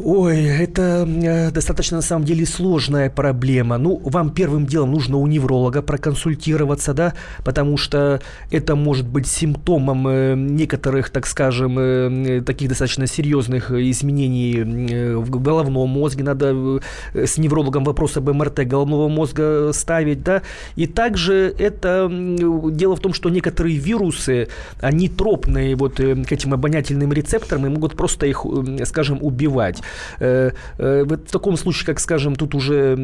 Ой, 0.03 0.45
это 0.45 1.07
э, 1.07 1.51
достаточно 1.51 1.97
на 1.97 2.01
самом 2.01 2.25
деле 2.25 2.45
сложная 2.45 3.09
проблема. 3.09 3.77
Ну, 3.77 4.01
вам 4.03 4.31
первым 4.31 4.65
делом 4.65 4.91
нужно 4.91 5.17
у 5.17 5.27
невролога 5.27 5.81
проконсультироваться, 5.81 6.93
да, 6.93 7.13
потому 7.43 7.77
что 7.77 8.21
это 8.49 8.75
может 8.75 9.07
быть 9.07 9.27
симптомом 9.27 10.07
э, 10.07 10.35
некоторых, 10.35 11.09
так 11.09 11.27
скажем, 11.27 11.77
э, 11.77 12.41
таких 12.41 12.69
достаточно 12.69 13.05
серьезных 13.05 13.71
изменений 13.71 15.15
в 15.15 15.29
головном 15.29 15.89
мозге. 15.89 16.23
Надо 16.23 16.81
с 17.13 17.37
неврологом 17.37 17.83
вопрос 17.83 18.17
об 18.17 18.29
МРТ 18.29 18.67
головного 18.67 19.07
мозга 19.07 19.71
ставить, 19.73 20.23
да. 20.23 20.41
И 20.75 20.87
также 20.87 21.53
это 21.59 22.09
дело 22.09 22.95
в 22.95 22.99
том, 23.01 23.13
что 23.13 23.29
некоторые 23.29 23.77
вирусы, 23.77 24.47
они 24.79 25.09
тропные 25.09 25.75
вот 25.75 25.97
к 25.97 26.31
этим 26.31 26.53
обонятельным 26.53 27.13
рецепторам 27.13 27.65
и 27.67 27.69
могут 27.69 27.95
просто 27.95 28.25
их, 28.25 28.45
скажем, 28.85 29.19
убивать. 29.21 29.81
Э, 30.19 30.51
э, 30.77 31.03
Вот 31.05 31.27
в 31.27 31.31
таком 31.31 31.57
случае, 31.57 31.85
как, 31.85 31.99
скажем, 31.99 32.35
тут 32.35 32.55
уже 32.55 32.95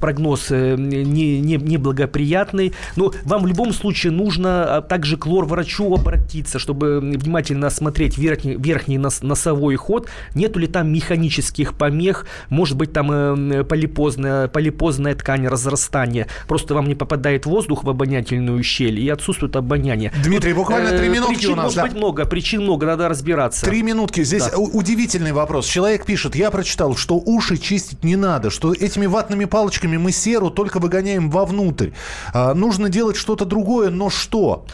прогноз 0.00 0.46
э, 0.50 0.76
не, 0.76 1.40
не, 1.40 1.56
неблагоприятный. 1.56 2.72
Но 2.96 3.12
вам 3.24 3.42
в 3.42 3.46
любом 3.46 3.72
случае 3.72 4.12
нужно 4.12 4.76
а, 4.76 4.82
также 4.82 5.16
к 5.16 5.26
лор-врачу 5.26 5.94
обратиться, 5.94 6.58
чтобы 6.58 7.00
внимательно 7.00 7.66
осмотреть 7.68 8.18
верхний, 8.18 8.56
верхний 8.56 8.98
нос- 8.98 9.22
носовой 9.22 9.76
ход. 9.76 10.08
Нету 10.34 10.58
ли 10.58 10.66
там 10.66 10.92
механических 10.92 11.74
помех, 11.74 12.26
может 12.48 12.76
быть, 12.76 12.92
там 12.92 13.10
э, 13.50 13.64
полипозная, 13.64 14.48
полипозная 14.48 15.14
ткань 15.14 15.46
разрастания. 15.46 16.26
Просто 16.48 16.74
вам 16.74 16.86
не 16.86 16.94
попадает 16.94 17.46
воздух 17.46 17.84
в 17.84 17.90
обонятельную 17.90 18.62
щель 18.62 18.98
и 19.00 19.08
отсутствует 19.08 19.56
обоняние. 19.56 20.12
Дмитрий, 20.22 20.50
Тут, 20.52 20.58
буквально 20.60 20.96
три 20.96 21.08
минутки 21.08 21.34
причин 21.34 21.52
у 21.52 21.56
нас, 21.56 21.64
может 21.64 21.76
да. 21.76 21.82
быть 21.84 21.94
много, 21.94 22.24
причин 22.26 22.62
много, 22.62 22.86
надо 22.86 23.08
разбираться. 23.08 23.64
Три 23.64 23.82
минутки. 23.82 24.22
Здесь 24.24 24.48
Да. 24.50 24.58
удивительный 24.58 25.32
вопрос. 25.32 25.66
Человек 25.66 26.04
пишет, 26.04 26.33
я 26.34 26.50
прочитал, 26.50 26.96
что 26.96 27.16
уши 27.16 27.56
чистить 27.56 28.04
не 28.04 28.16
надо, 28.16 28.50
что 28.50 28.72
этими 28.72 29.06
ватными 29.06 29.44
палочками 29.44 29.96
мы 29.96 30.12
серу 30.12 30.50
только 30.50 30.78
выгоняем 30.78 31.30
вовнутрь. 31.30 31.90
А, 32.32 32.54
нужно 32.54 32.88
делать 32.88 33.16
что-то 33.16 33.44
другое, 33.44 33.90
но 33.90 34.10
что? 34.10 34.66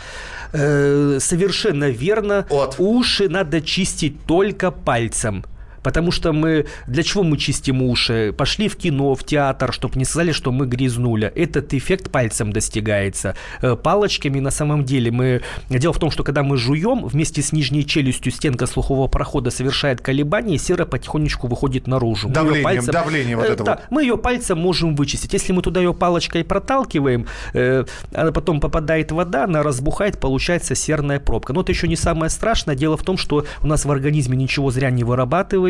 Э, 0.52 1.18
совершенно 1.20 1.90
верно. 1.90 2.46
Вот. 2.50 2.76
Уши 2.78 3.28
надо 3.28 3.60
чистить 3.60 4.24
только 4.24 4.70
пальцем. 4.70 5.44
Потому 5.82 6.10
что 6.10 6.32
мы... 6.32 6.66
Для 6.86 7.02
чего 7.02 7.22
мы 7.22 7.36
чистим 7.36 7.82
уши? 7.82 8.34
Пошли 8.36 8.68
в 8.68 8.76
кино, 8.76 9.14
в 9.14 9.24
театр, 9.24 9.72
чтобы 9.72 9.98
не 9.98 10.04
сказали, 10.04 10.32
что 10.32 10.52
мы 10.52 10.66
грязнули. 10.66 11.32
Этот 11.34 11.74
эффект 11.74 12.10
пальцем 12.10 12.52
достигается. 12.52 13.34
Э, 13.62 13.76
Палочками 13.76 14.40
на 14.40 14.50
самом 14.50 14.84
деле 14.84 15.10
мы... 15.10 15.42
Дело 15.68 15.92
в 15.92 15.98
том, 15.98 16.10
что 16.10 16.24
когда 16.24 16.42
мы 16.42 16.56
жуем, 16.56 17.06
вместе 17.06 17.42
с 17.42 17.52
нижней 17.52 17.86
челюстью 17.86 18.32
стенка 18.32 18.66
слухового 18.66 19.08
прохода 19.08 19.50
совершает 19.50 20.00
колебания, 20.00 20.54
и 20.54 20.58
сера 20.58 20.86
потихонечку 20.86 21.46
выходит 21.46 21.86
наружу. 21.86 22.28
Давлением, 22.28 22.84
давление 22.86 23.36
вот 23.36 23.50
Э, 23.50 23.52
это 23.52 23.64
да, 23.64 23.72
вот. 23.72 23.84
мы 23.90 24.02
ее 24.02 24.16
пальцем 24.16 24.58
можем 24.58 24.94
вычистить. 24.94 25.32
Если 25.32 25.52
мы 25.52 25.62
туда 25.62 25.80
ее 25.80 25.94
палочкой 25.94 26.44
проталкиваем, 26.44 27.26
э, 27.52 27.84
она 28.14 28.32
потом 28.32 28.60
попадает 28.60 29.12
вода, 29.12 29.44
она 29.44 29.62
разбухает, 29.62 30.18
получается 30.18 30.74
серная 30.74 31.20
пробка. 31.20 31.52
Но 31.52 31.62
это 31.62 31.72
еще 31.72 31.88
не 31.88 31.96
самое 31.96 32.30
страшное. 32.30 32.74
Дело 32.74 32.96
в 32.96 33.02
том, 33.02 33.16
что 33.16 33.44
у 33.62 33.66
нас 33.66 33.84
в 33.84 33.90
организме 33.90 34.36
ничего 34.36 34.70
зря 34.70 34.90
не 34.90 35.04
вырабатывается. 35.04 35.69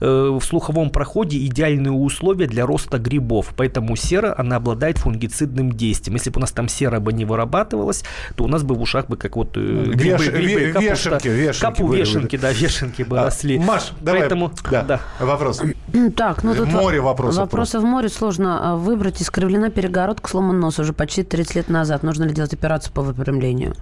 Э, 0.00 0.28
в 0.38 0.40
слуховом 0.44 0.90
проходе 0.90 1.38
идеальные 1.46 1.92
условия 1.92 2.46
для 2.46 2.66
роста 2.66 2.98
грибов. 2.98 3.52
Поэтому 3.56 3.96
сера, 3.96 4.34
она 4.36 4.56
обладает 4.56 4.98
фунгицидным 4.98 5.72
действием. 5.72 6.16
Если 6.16 6.30
бы 6.30 6.38
у 6.38 6.40
нас 6.40 6.52
там 6.52 6.68
сера 6.68 7.00
бы 7.00 7.12
не 7.12 7.24
вырабатывалась, 7.24 8.04
то 8.36 8.44
у 8.44 8.48
нас 8.48 8.62
бы 8.62 8.74
в 8.74 8.80
ушах 8.80 9.06
бы 9.06 9.16
как 9.16 9.36
вот 9.36 9.56
э, 9.56 9.60
грибы, 9.60 10.24
Веш- 10.24 10.30
грибы, 10.30 10.60
ве- 10.60 10.72
капуста. 10.72 10.90
вешенки, 10.92 11.28
вешенки 11.28 11.60
Капу 11.60 11.82
были 11.86 12.02
бы. 12.02 12.06
вешенки, 12.08 12.36
да, 12.36 12.52
вешенки 12.52 13.02
бы 13.02 13.20
А, 13.20 13.24
росли. 13.26 13.58
Маш, 13.58 13.92
давай. 14.00 14.20
Поэтому, 14.22 14.52
да. 14.70 14.82
да. 14.82 15.00
Вопрос. 15.20 15.62
Так, 16.16 16.42
ну 16.44 16.52
В 16.52 16.56
тут 16.56 16.68
море 16.72 17.00
вопросов 17.00 17.38
Вопросов 17.40 17.82
в 17.82 17.86
море 17.86 18.08
сложно 18.08 18.72
а, 18.72 18.76
выбрать. 18.76 19.20
Искривлена 19.22 19.70
перегородка, 19.70 20.28
сломан 20.28 20.60
нос 20.60 20.78
уже 20.78 20.92
почти 20.92 21.22
30 21.22 21.54
лет 21.56 21.68
назад. 21.68 22.02
Нужно 22.02 22.24
ли 22.24 22.34
делать 22.34 22.52
операцию 22.52 22.92
по 22.92 23.02
выпрямлению? 23.02 23.74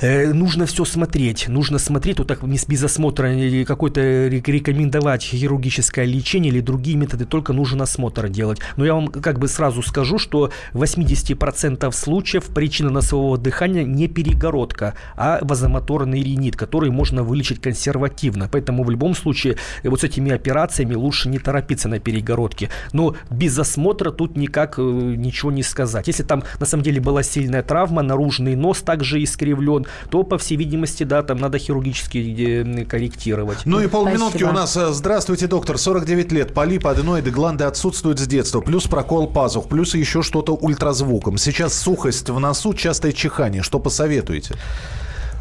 Э, 0.00 0.32
нужно 0.32 0.64
все 0.66 0.84
смотреть. 0.84 1.48
Нужно 1.48 1.78
смотреть, 1.78 2.18
вот 2.18 2.28
так 2.28 2.42
без 2.44 2.82
осмотра 2.82 3.32
или 3.34 3.64
какой-то 3.64 4.00
рек- 4.28 4.48
рекомендовать 4.48 5.22
хирургическое 5.22 6.06
лечение 6.06 6.50
или 6.50 6.60
другие 6.60 6.96
методы, 6.96 7.26
только 7.26 7.52
нужен 7.52 7.82
осмотр 7.82 8.28
делать. 8.28 8.60
Но 8.76 8.84
я 8.86 8.94
вам 8.94 9.08
как 9.08 9.38
бы 9.38 9.48
сразу 9.48 9.82
скажу, 9.82 10.18
что 10.18 10.50
в 10.72 10.82
80% 10.82 11.92
случаев 11.92 12.46
причина 12.46 12.90
носового 12.90 13.36
дыхания 13.36 13.84
не 13.84 14.08
перегородка, 14.08 14.94
а 15.16 15.38
вазомоторный 15.42 16.22
ринит, 16.22 16.56
который 16.56 16.90
можно 16.90 17.22
вылечить 17.22 17.60
консервативно. 17.60 18.48
Поэтому 18.50 18.84
в 18.84 18.90
любом 18.90 19.14
случае 19.14 19.56
э, 19.82 19.88
вот 19.90 20.00
с 20.00 20.04
этими 20.04 20.32
операциями 20.32 20.94
лучше 20.94 21.28
не 21.28 21.38
торопиться 21.38 21.88
на 21.88 22.00
перегородке. 22.00 22.70
Но 22.92 23.16
без 23.30 23.58
осмотра 23.58 24.10
тут 24.10 24.36
никак 24.36 24.78
э, 24.78 24.82
ничего 24.82 25.52
не 25.52 25.62
сказать. 25.62 26.08
Если 26.08 26.22
там 26.22 26.42
на 26.58 26.64
самом 26.64 26.84
деле 26.84 27.00
была 27.00 27.22
сильная 27.22 27.62
травма, 27.62 28.02
наружный 28.02 28.56
нос 28.56 28.80
также 28.80 29.22
искривлен, 29.22 29.86
то, 30.10 30.22
по 30.22 30.38
всей 30.38 30.56
видимости, 30.56 31.04
да, 31.04 31.22
там 31.22 31.38
надо 31.38 31.58
хирургически 31.58 32.18
э, 32.18 32.84
корректировать. 32.84 33.58
Ну 33.64 33.80
и 33.80 33.86
полминутки 33.86 34.38
Спасибо. 34.38 34.48
у 34.48 34.52
нас. 34.52 34.76
Э, 34.76 34.92
Здравствуйте, 34.92 35.46
доктор. 35.46 35.78
49 35.78 36.32
лет. 36.32 36.54
Полип, 36.54 36.86
аденоиды, 36.86 37.30
гланды 37.30 37.64
отсутствуют 37.64 38.18
с 38.18 38.26
детства. 38.26 38.60
Плюс 38.60 38.86
прокол 38.86 39.26
пазух. 39.26 39.68
Плюс 39.68 39.94
еще 39.94 40.22
что-то 40.22 40.54
ультразвуком. 40.54 41.38
Сейчас 41.38 41.74
сухость 41.74 42.28
в 42.28 42.38
носу, 42.38 42.74
частое 42.74 43.12
чихание. 43.12 43.62
Что 43.62 43.78
посоветуете? 43.78 44.56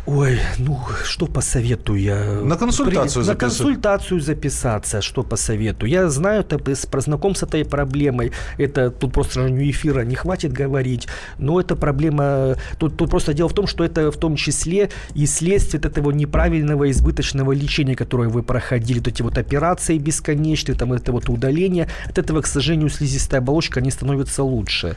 Ой, 0.06 0.40
ну 0.58 0.80
что 1.06 1.28
посоветую 1.28 2.00
я? 2.02 2.16
На 2.44 2.56
консультацию 2.58 3.20
На 3.22 3.26
записывай. 3.26 3.36
консультацию 3.38 4.20
записаться, 4.22 5.02
что 5.02 5.22
посоветую. 5.24 5.90
Я 5.92 6.10
знаю, 6.10 6.42
это 6.42 6.58
с- 6.74 6.88
про 6.88 7.02
знаком 7.02 7.36
с 7.36 7.44
этой 7.44 7.64
проблемой. 7.64 8.32
Это 8.58 8.90
тут 8.90 9.14
просто 9.14 9.48
эфира 9.70 10.02
не 10.02 10.16
хватит 10.16 10.52
говорить. 10.52 11.08
Но 11.38 11.60
эта 11.60 11.76
проблема... 11.76 12.56
Тут, 12.80 12.98
тут 12.98 13.12
просто 13.12 13.34
дело 13.36 13.50
в 13.50 13.54
том, 13.54 13.68
что 13.68 13.84
это 13.84 14.12
в 14.12 14.18
том 14.18 14.36
числе 14.36 14.90
и 15.14 15.28
следствие 15.28 15.80
этого 15.84 16.10
неправильного 16.12 16.90
избыточного 16.90 17.52
лечения, 17.52 17.96
которое 17.96 18.30
вы 18.30 18.42
проходили. 18.42 18.98
Вот 19.00 19.08
эти 19.10 19.22
вот 19.22 19.38
операции 19.38 20.00
бесконечные, 20.00 20.76
там 20.76 20.92
это 20.94 21.12
вот 21.12 21.30
удаление. 21.30 21.88
От 22.08 22.18
этого, 22.18 22.42
к 22.42 22.48
сожалению, 22.48 22.90
слизистая 22.90 23.42
оболочка 23.42 23.80
не 23.80 23.92
становится 23.92 24.44
лучше. 24.44 24.96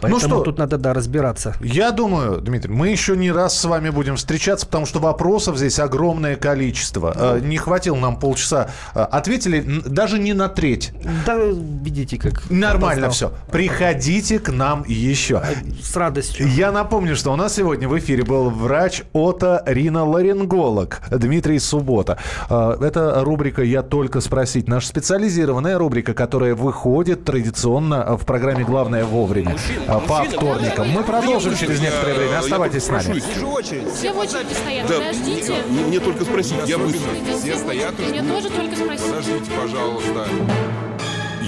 Поэтому 0.00 0.20
что? 0.20 0.40
тут 0.42 0.58
надо, 0.58 0.78
да, 0.78 0.94
разбираться. 0.94 1.54
Я 1.60 1.90
думаю, 1.90 2.40
Дмитрий, 2.40 2.72
мы 2.72 2.88
еще 2.88 3.16
не 3.16 3.30
раз 3.32 3.58
с 3.58 3.64
вами 3.64 3.90
будем 3.90 4.16
встречаться, 4.16 4.66
потому 4.66 4.86
что 4.86 5.00
вопросов 5.00 5.56
здесь 5.56 5.78
огромное 5.78 6.36
количество. 6.36 7.12
Э, 7.16 7.40
Не 7.42 7.56
хватило 7.58 7.96
нам 7.96 8.18
полчаса. 8.18 8.70
Э, 8.94 9.00
Ответили 9.02 9.60
даже 9.86 10.18
не 10.18 10.32
на 10.32 10.48
треть. 10.48 10.92
Да, 11.26 11.36
видите, 11.36 12.18
как... 12.18 12.48
Нормально 12.50 13.10
все. 13.10 13.32
Приходите 13.50 14.38
к 14.38 14.50
нам 14.52 14.84
еще. 14.86 15.42
С 15.82 15.96
радостью. 15.96 16.48
Я 16.48 16.72
напомню, 16.72 17.16
что 17.16 17.32
у 17.32 17.36
нас 17.36 17.54
сегодня 17.54 17.88
в 17.88 17.98
эфире 17.98 18.22
был 18.24 18.50
врач 18.50 19.02
оториноларинголог 19.12 21.00
Дмитрий 21.10 21.58
Суббота. 21.58 22.18
Э, 22.50 22.76
Это 22.80 23.22
рубрика 23.24 23.62
«Я 23.62 23.82
только 23.82 24.20
спросить». 24.20 24.68
Наша 24.68 24.88
специализированная 24.88 25.78
рубрика, 25.78 26.14
которая 26.14 26.54
выходит 26.54 27.24
традиционно 27.24 28.16
в 28.16 28.24
программе 28.24 28.64
«Главное 28.64 29.04
вовремя». 29.04 29.56
а, 29.87 29.87
по 29.88 30.18
Мужчина, 30.18 30.36
вторникам. 30.36 30.88
Мы 30.90 31.02
продолжим 31.02 31.56
через 31.56 31.80
некоторое 31.80 32.14
время. 32.14 32.38
Оставайтесь 32.40 32.84
с 32.84 32.88
нами. 32.88 33.20
Все 33.20 34.12
в 34.12 34.18
очереди 34.18 34.52
стоят. 34.52 34.86
Да, 34.86 34.98
Подождите. 34.98 35.54
мне, 35.68 35.84
мне 35.84 36.00
только 36.00 36.24
спросить, 36.24 36.58
я 36.66 36.78
быстро. 36.78 37.10
Все 37.40 37.56
стоят 37.56 37.94
и 37.98 38.02
Мне 38.02 38.22
тоже 38.22 38.50
только 38.50 38.76
спросить. 38.76 39.06
Подождите, 39.06 39.50
пожалуйста. 39.50 40.28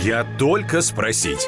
Я 0.02 0.24
только 0.38 0.80
спросить. 0.80 1.46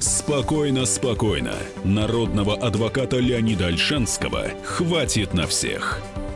Спокойно, 0.00 0.86
спокойно. 0.86 1.54
Народного 1.84 2.54
адвоката 2.54 3.16
Леонида 3.16 3.66
Альшанского 3.66 4.48
хватит 4.64 5.34
на 5.34 5.46
всех. 5.46 6.00